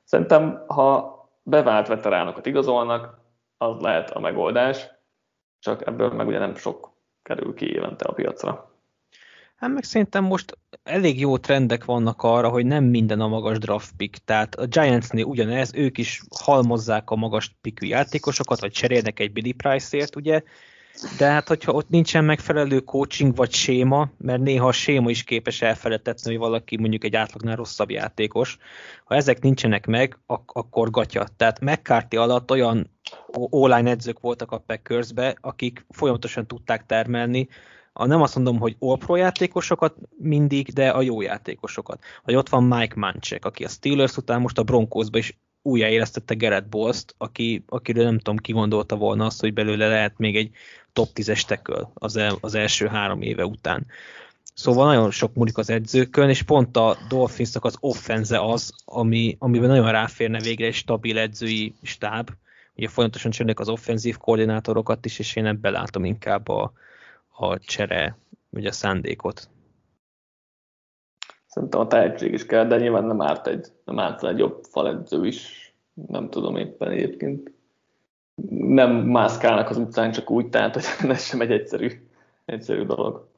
[0.05, 3.19] szerintem, ha bevált veteránokat igazolnak,
[3.57, 4.93] az lehet a megoldás
[5.65, 6.93] csak ebből meg ugye nem sok
[7.23, 8.73] kerül ki évente a piacra.
[9.57, 13.97] Hát meg szerintem most elég jó trendek vannak arra, hogy nem minden a magas draft
[13.97, 14.17] pick.
[14.25, 19.53] Tehát a Giantsnél ugyanez, ők is halmozzák a magas pickű játékosokat, vagy cserélnek egy Billy
[19.53, 20.43] Price-ért, ugye,
[21.19, 25.63] de hát, hogyha ott nincsen megfelelő coaching vagy séma, mert néha a séma is képes
[25.63, 28.59] elfelejtetni, hogy valaki mondjuk egy átlagnál rosszabb játékos,
[29.05, 31.27] ha ezek nincsenek meg, ak- akkor gatya.
[31.37, 32.91] Tehát McCarthy alatt olyan
[33.33, 35.09] online edzők voltak a packers
[35.41, 37.49] akik folyamatosan tudták termelni,
[37.97, 42.03] a, nem azt mondom, hogy all pro játékosokat mindig, de a jó játékosokat.
[42.25, 46.69] Vagy ott van Mike Manchek, aki a Steelers után most a Broncosba is újjáélesztette Gerett
[46.69, 50.51] Bolst, aki, akiről nem tudom, ki gondolta volna azt, hogy belőle lehet még egy
[50.95, 53.87] top 10-es teköl az, el, az első három éve után.
[54.55, 59.69] Szóval nagyon sok múlik az edzőkön, és pont a Dolphinsnak az offenze az, ami, amiben
[59.69, 62.31] nagyon ráférne végre egy stabil edzői stáb.
[62.77, 66.73] Ugye folyamatosan csönnek az offenzív koordinátorokat is, és én ebben látom inkább a,
[67.29, 68.19] a csere,
[68.51, 69.49] ugye a szándékot.
[71.47, 75.27] Szerintem a tehetség is kell, de nyilván nem árt egy, nem árt egy jobb faledző
[75.27, 75.73] is.
[75.95, 77.53] Nem tudom éppen egyébként.
[78.59, 81.91] Nem mászkálnak az utcán csak úgy, tehát hogy ez sem egy egyszerű,
[82.45, 83.33] egyszerű dolog.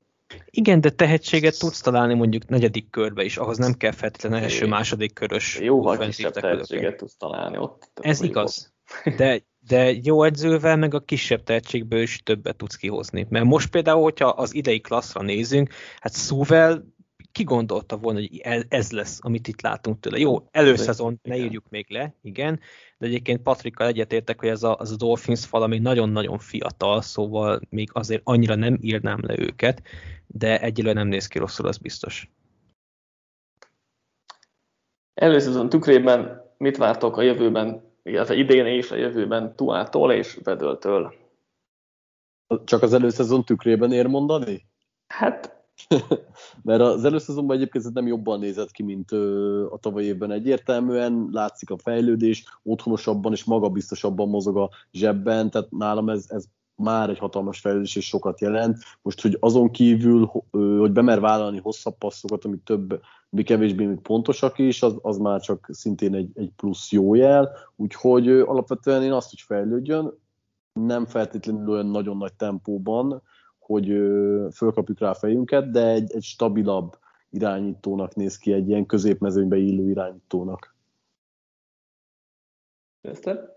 [0.50, 5.58] Igen, de tehetséget tudsz találni mondjuk negyedik körbe is, ahhoz nem kell feltétlenül első-második körös
[5.60, 7.90] Jóval kisebb tehetséget tudsz találni ott.
[7.94, 8.72] Ez igaz,
[9.16, 13.26] de, de jó edzővel meg a kisebb tehetségből is többet tudsz kihozni.
[13.28, 16.94] Mert most például, hogyha az idei klasszra nézünk, hát szóval
[17.36, 20.18] ki gondolta volna, hogy ez lesz, amit itt látunk tőle.
[20.18, 22.60] Jó, előszezon ne írjuk még le, igen,
[22.98, 27.60] de egyébként Patrikkal egyetértek, hogy ez a, az a Dolphins fal, ami nagyon-nagyon fiatal, szóval
[27.68, 29.82] még azért annyira nem írnám le őket,
[30.26, 32.30] de egyelőre nem néz ki rosszul, az biztos.
[35.14, 41.14] Előszezon tükrében mit vártok a jövőben, illetve idén és a jövőben Tuától és Vedöltől?
[42.64, 44.66] Csak az előszezon tükrében ér mondani?
[45.06, 45.55] Hát
[46.62, 49.12] Mert az előszezonban egyébként nem jobban nézett ki, mint
[49.70, 56.08] a tavaly évben egyértelműen, látszik a fejlődés, otthonosabban és magabiztosabban mozog a zsebben, tehát nálam
[56.08, 56.44] ez, ez
[56.76, 58.78] már egy hatalmas fejlődés és sokat jelent.
[59.02, 63.00] Most, hogy azon kívül, hogy bemer vállalni hosszabb passzokat, amik több,
[63.30, 67.50] mi kevésbé még pontosak is, az, az már csak szintén egy, egy plusz jó jel.
[67.76, 70.14] Úgyhogy alapvetően én azt, hogy fejlődjön,
[70.72, 73.22] nem feltétlenül olyan nagyon nagy tempóban,
[73.66, 73.86] hogy
[74.52, 76.98] fölkapjuk rá a fejünket, de egy, egy stabilabb
[77.30, 80.74] irányítónak néz ki, egy ilyen középmezőnybe illő irányítónak.
[83.00, 83.54] Eszter?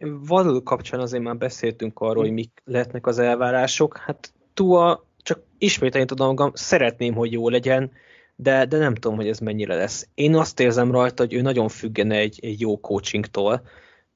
[0.00, 3.96] Vadul kapcsán azért már beszéltünk arról, hogy mik lehetnek az elvárások.
[3.96, 7.90] Hát Tua, csak ismételni tudom magam, szeretném, hogy jó legyen,
[8.36, 10.08] de, de nem tudom, hogy ez mennyire lesz.
[10.14, 13.62] Én azt érzem rajta, hogy ő nagyon függene egy, egy jó coachingtól,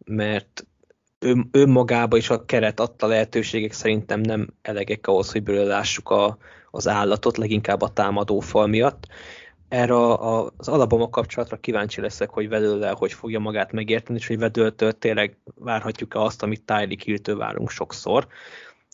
[0.05, 0.67] mert
[1.21, 6.39] ő, önmagába is a keret adta lehetőségek szerintem nem elegek ahhoz, hogy belőle lássuk a,
[6.71, 9.07] az állatot, leginkább a támadó fal miatt.
[9.69, 14.27] Erre a, a, az Alabama kapcsolatra kíváncsi leszek, hogy vedőle hogy fogja magát megérteni, és
[14.27, 18.27] hogy vedőltől tényleg várhatjuk-e azt, amit Tyreek Hill-től várunk sokszor.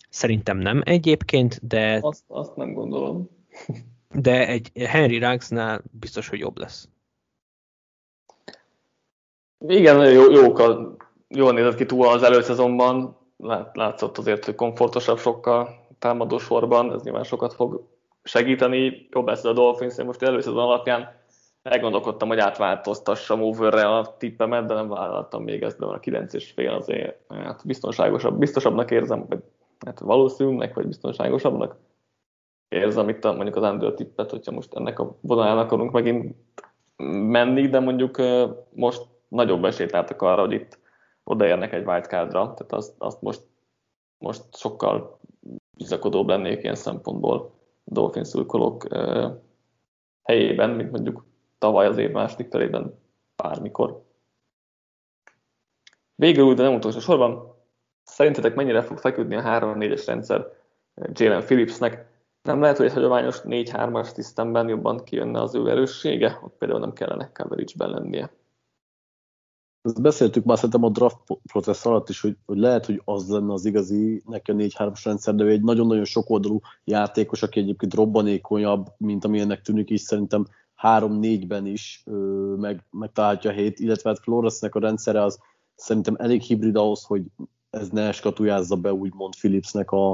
[0.09, 1.99] Szerintem nem egyébként, de...
[2.01, 3.29] Azt, azt nem gondolom.
[4.11, 6.89] de egy Henry Ruggsnál biztos, hogy jobb lesz.
[9.67, 10.95] Igen, nagyon jó, jók a,
[11.29, 17.03] jól nézett ki túl az előszezonban, Lát, látszott azért, hogy komfortosabb sokkal támadó sorban, ez
[17.03, 17.87] nyilván sokat fog
[18.23, 19.07] segíteni.
[19.11, 21.15] Jobb lesz a Dolphins, én most előszezon alapján
[21.61, 26.33] elgondolkodtam, hogy átváltoztassam overre a tippemet, de nem vállaltam még ezt, de van a 9
[26.33, 29.39] és fél azért hát biztonságosabb, biztosabbnak érzem, vagy
[29.85, 31.75] hát valószínűnek, vagy biztonságosabbnak
[32.69, 36.35] érzem itt a, mondjuk az under tippet, hogyha most ennek a vonalán akarunk megint
[37.27, 38.21] menni, de mondjuk
[38.69, 40.79] most nagyobb esélyt látok arra, hogy itt
[41.27, 43.41] odaérnek egy wildcardra, tehát azt, azt most,
[44.17, 45.19] most sokkal
[45.77, 47.51] bizakodóbb lennék ilyen szempontból
[47.83, 48.87] Dolphin szurkolók
[50.23, 51.25] helyében, mint mondjuk
[51.57, 52.99] tavaly az év második felében
[53.35, 54.03] bármikor.
[56.15, 57.55] Végül, de nem utolsó sorban,
[58.03, 60.47] szerintetek mennyire fog feküdni a 3-4-es rendszer
[61.11, 62.05] Jalen Phillipsnek?
[62.41, 66.39] Nem lehet, hogy egy hagyományos 4-3-as tisztemben jobban kijönne az ő erőssége?
[66.43, 68.31] Ott például nem kellene coverage-ben lennie.
[69.87, 71.17] Ezt beszéltük már szerintem a draft
[71.51, 75.35] processz alatt is, hogy, hogy lehet, hogy az lenne az igazi neki a 4-3-as rendszer,
[75.35, 80.45] de ő egy nagyon-nagyon sokoldalú játékos, aki egyébként robbanékonyabb, mint amilyennek tűnik is, szerintem
[80.81, 82.13] 3-4-ben is ö,
[82.57, 85.39] meg, megtalálhatja a helyét, illetve hát Floresnek a rendszere az
[85.75, 87.23] szerintem elég hibrid ahhoz, hogy
[87.69, 90.11] ez ne skatujázza be úgymond Philipsnek a,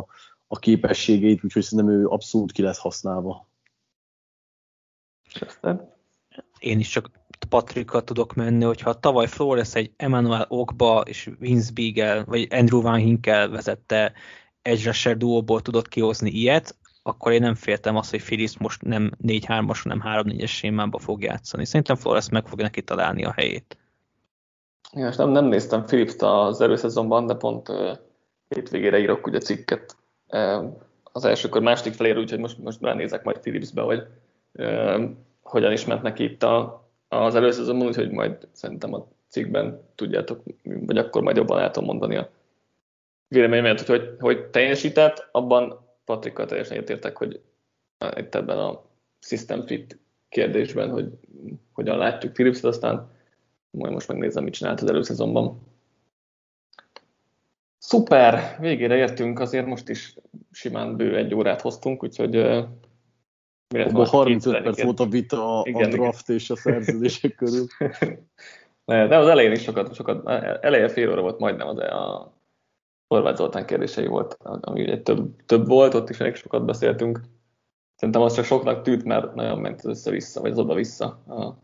[0.47, 3.47] a képességeit, úgyhogy szerintem ő abszolút ki lesz használva.
[6.59, 12.24] Én is csak Patrickkal tudok menni, hogyha tavaly Flores egy Emmanuel Okba és Vince Beagle,
[12.24, 14.14] vagy Andrew Van Hinkel vezette
[14.61, 19.11] egy rusher duóból tudott kihozni ilyet, akkor én nem féltem azt, hogy Phillips most nem
[19.28, 21.65] 4-3-as, hanem 3-4-es sémába fog játszani.
[21.65, 23.78] Szerintem Flores meg fog neki találni a helyét.
[24.94, 27.98] Ja, és nem, nem néztem Phillips-t az előszezonban, de pont uh,
[28.48, 29.95] hétvégére írok ugye cikket
[30.28, 30.74] uh,
[31.11, 34.07] az elsőkor, második felére, úgyhogy most, most ránézek majd Philipsbe, hogy
[34.53, 35.03] uh,
[35.41, 36.82] hogyan is ment neki itt a,
[37.22, 42.15] az előszezonban, úgyhogy majd szerintem a cikkben tudjátok, vagy akkor majd jobban el tudom mondani
[42.15, 42.30] a
[43.27, 47.41] véleményemet, hogy, hogy, hogy teljesített, abban Patrikkal teljesen értek, hogy
[48.15, 48.84] itt ebben a
[49.19, 49.98] system fit
[50.30, 51.11] kérdésben, hogy
[51.73, 53.11] hogyan látjuk philips aztán
[53.69, 55.61] majd most megnézem, mit csinált az előszezonban.
[57.77, 60.15] Szuper, végére értünk, azért most is
[60.52, 62.65] simán bő egy órát hoztunk, úgyhogy
[63.81, 66.39] abban 35 perc volt a vita a, igen, a draft igen.
[66.39, 67.65] és a szerződések körül.
[68.85, 70.27] de az elején is sokat, sokat
[70.63, 72.33] eleje fél óra volt majdnem az a
[73.07, 77.19] Horváth Zoltán kérdései volt, ami ugye több, több volt, ott is elég sokat beszéltünk.
[77.95, 81.57] Szerintem az csak soknak tűnt, mert nagyon ment az össze-vissza, vagy az oda-vissza a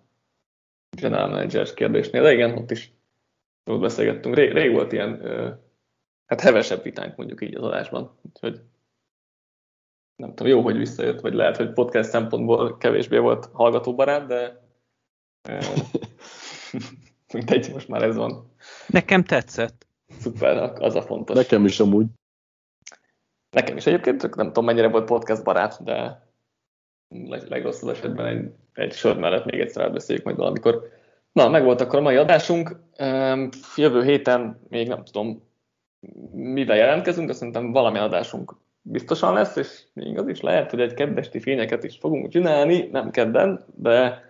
[0.97, 2.21] general manager kérdésnél.
[2.21, 2.93] De igen, ott is
[3.65, 4.35] jól beszélgettünk.
[4.35, 5.21] Rég, rég volt ilyen,
[6.25, 8.11] hát hevesebb vitánk mondjuk így az adásban.
[8.21, 8.61] Úgyhogy
[10.19, 14.61] nem tudom, jó, hogy visszajött, vagy lehet, hogy podcast szempontból kevésbé volt hallgatóbarát, de
[17.33, 18.51] mindegy, most már ez van.
[18.87, 19.87] Nekem tetszett.
[20.19, 21.35] Szuper, az a fontos.
[21.35, 22.05] Nekem is amúgy.
[23.49, 26.27] Nekem is egyébként, nem tudom mennyire volt podcast barát, de
[27.47, 30.89] legrosszabb esetben egy, egy sor mellett még egyszer elbeszéljük majd valamikor.
[31.31, 32.79] Na, meg volt akkor a mai adásunk.
[33.75, 35.43] Jövő héten még nem tudom,
[36.31, 40.93] mivel jelentkezünk, de szerintem valamilyen adásunk biztosan lesz, és még az is lehet, hogy egy
[40.93, 44.23] keddesti fényeket is fogunk csinálni, nem kedden, de,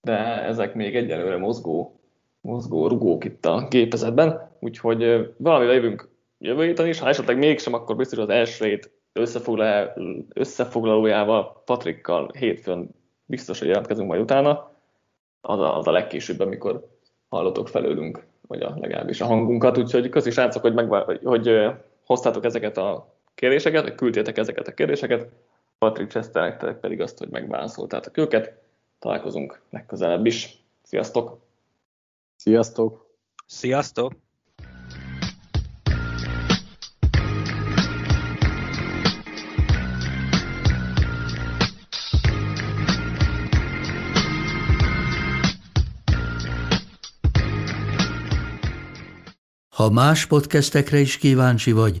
[0.00, 2.00] de ezek még egyelőre mozgó,
[2.40, 6.08] mozgó rugók itt a gépezetben, úgyhogy valamivel jövünk
[6.38, 8.80] jövő héten is, ha esetleg mégsem, akkor biztos az első
[10.32, 12.90] összefoglalójával, Patrikkal hétfőn
[13.24, 14.70] biztos, hogy jelentkezünk majd utána.
[15.40, 16.88] Az a, az a legkésőbb, amikor
[17.28, 20.92] hallotok felőlünk, vagy a, legalábbis a hangunkat, úgyhogy köszi srácok, hogy, meg,
[21.24, 21.50] hogy
[22.04, 25.28] hoztátok ezeket a kérdéseket, hogy küldtétek ezeket a kérdéseket,
[25.78, 28.52] Patrick Chester pedig azt, hogy megválaszoltátok őket.
[28.98, 30.64] Találkozunk legközelebb is.
[30.82, 31.40] Sziasztok!
[32.36, 33.06] Sziasztok!
[33.46, 34.12] Sziasztok!
[49.80, 52.00] Ha más podcastekre is kíváncsi vagy,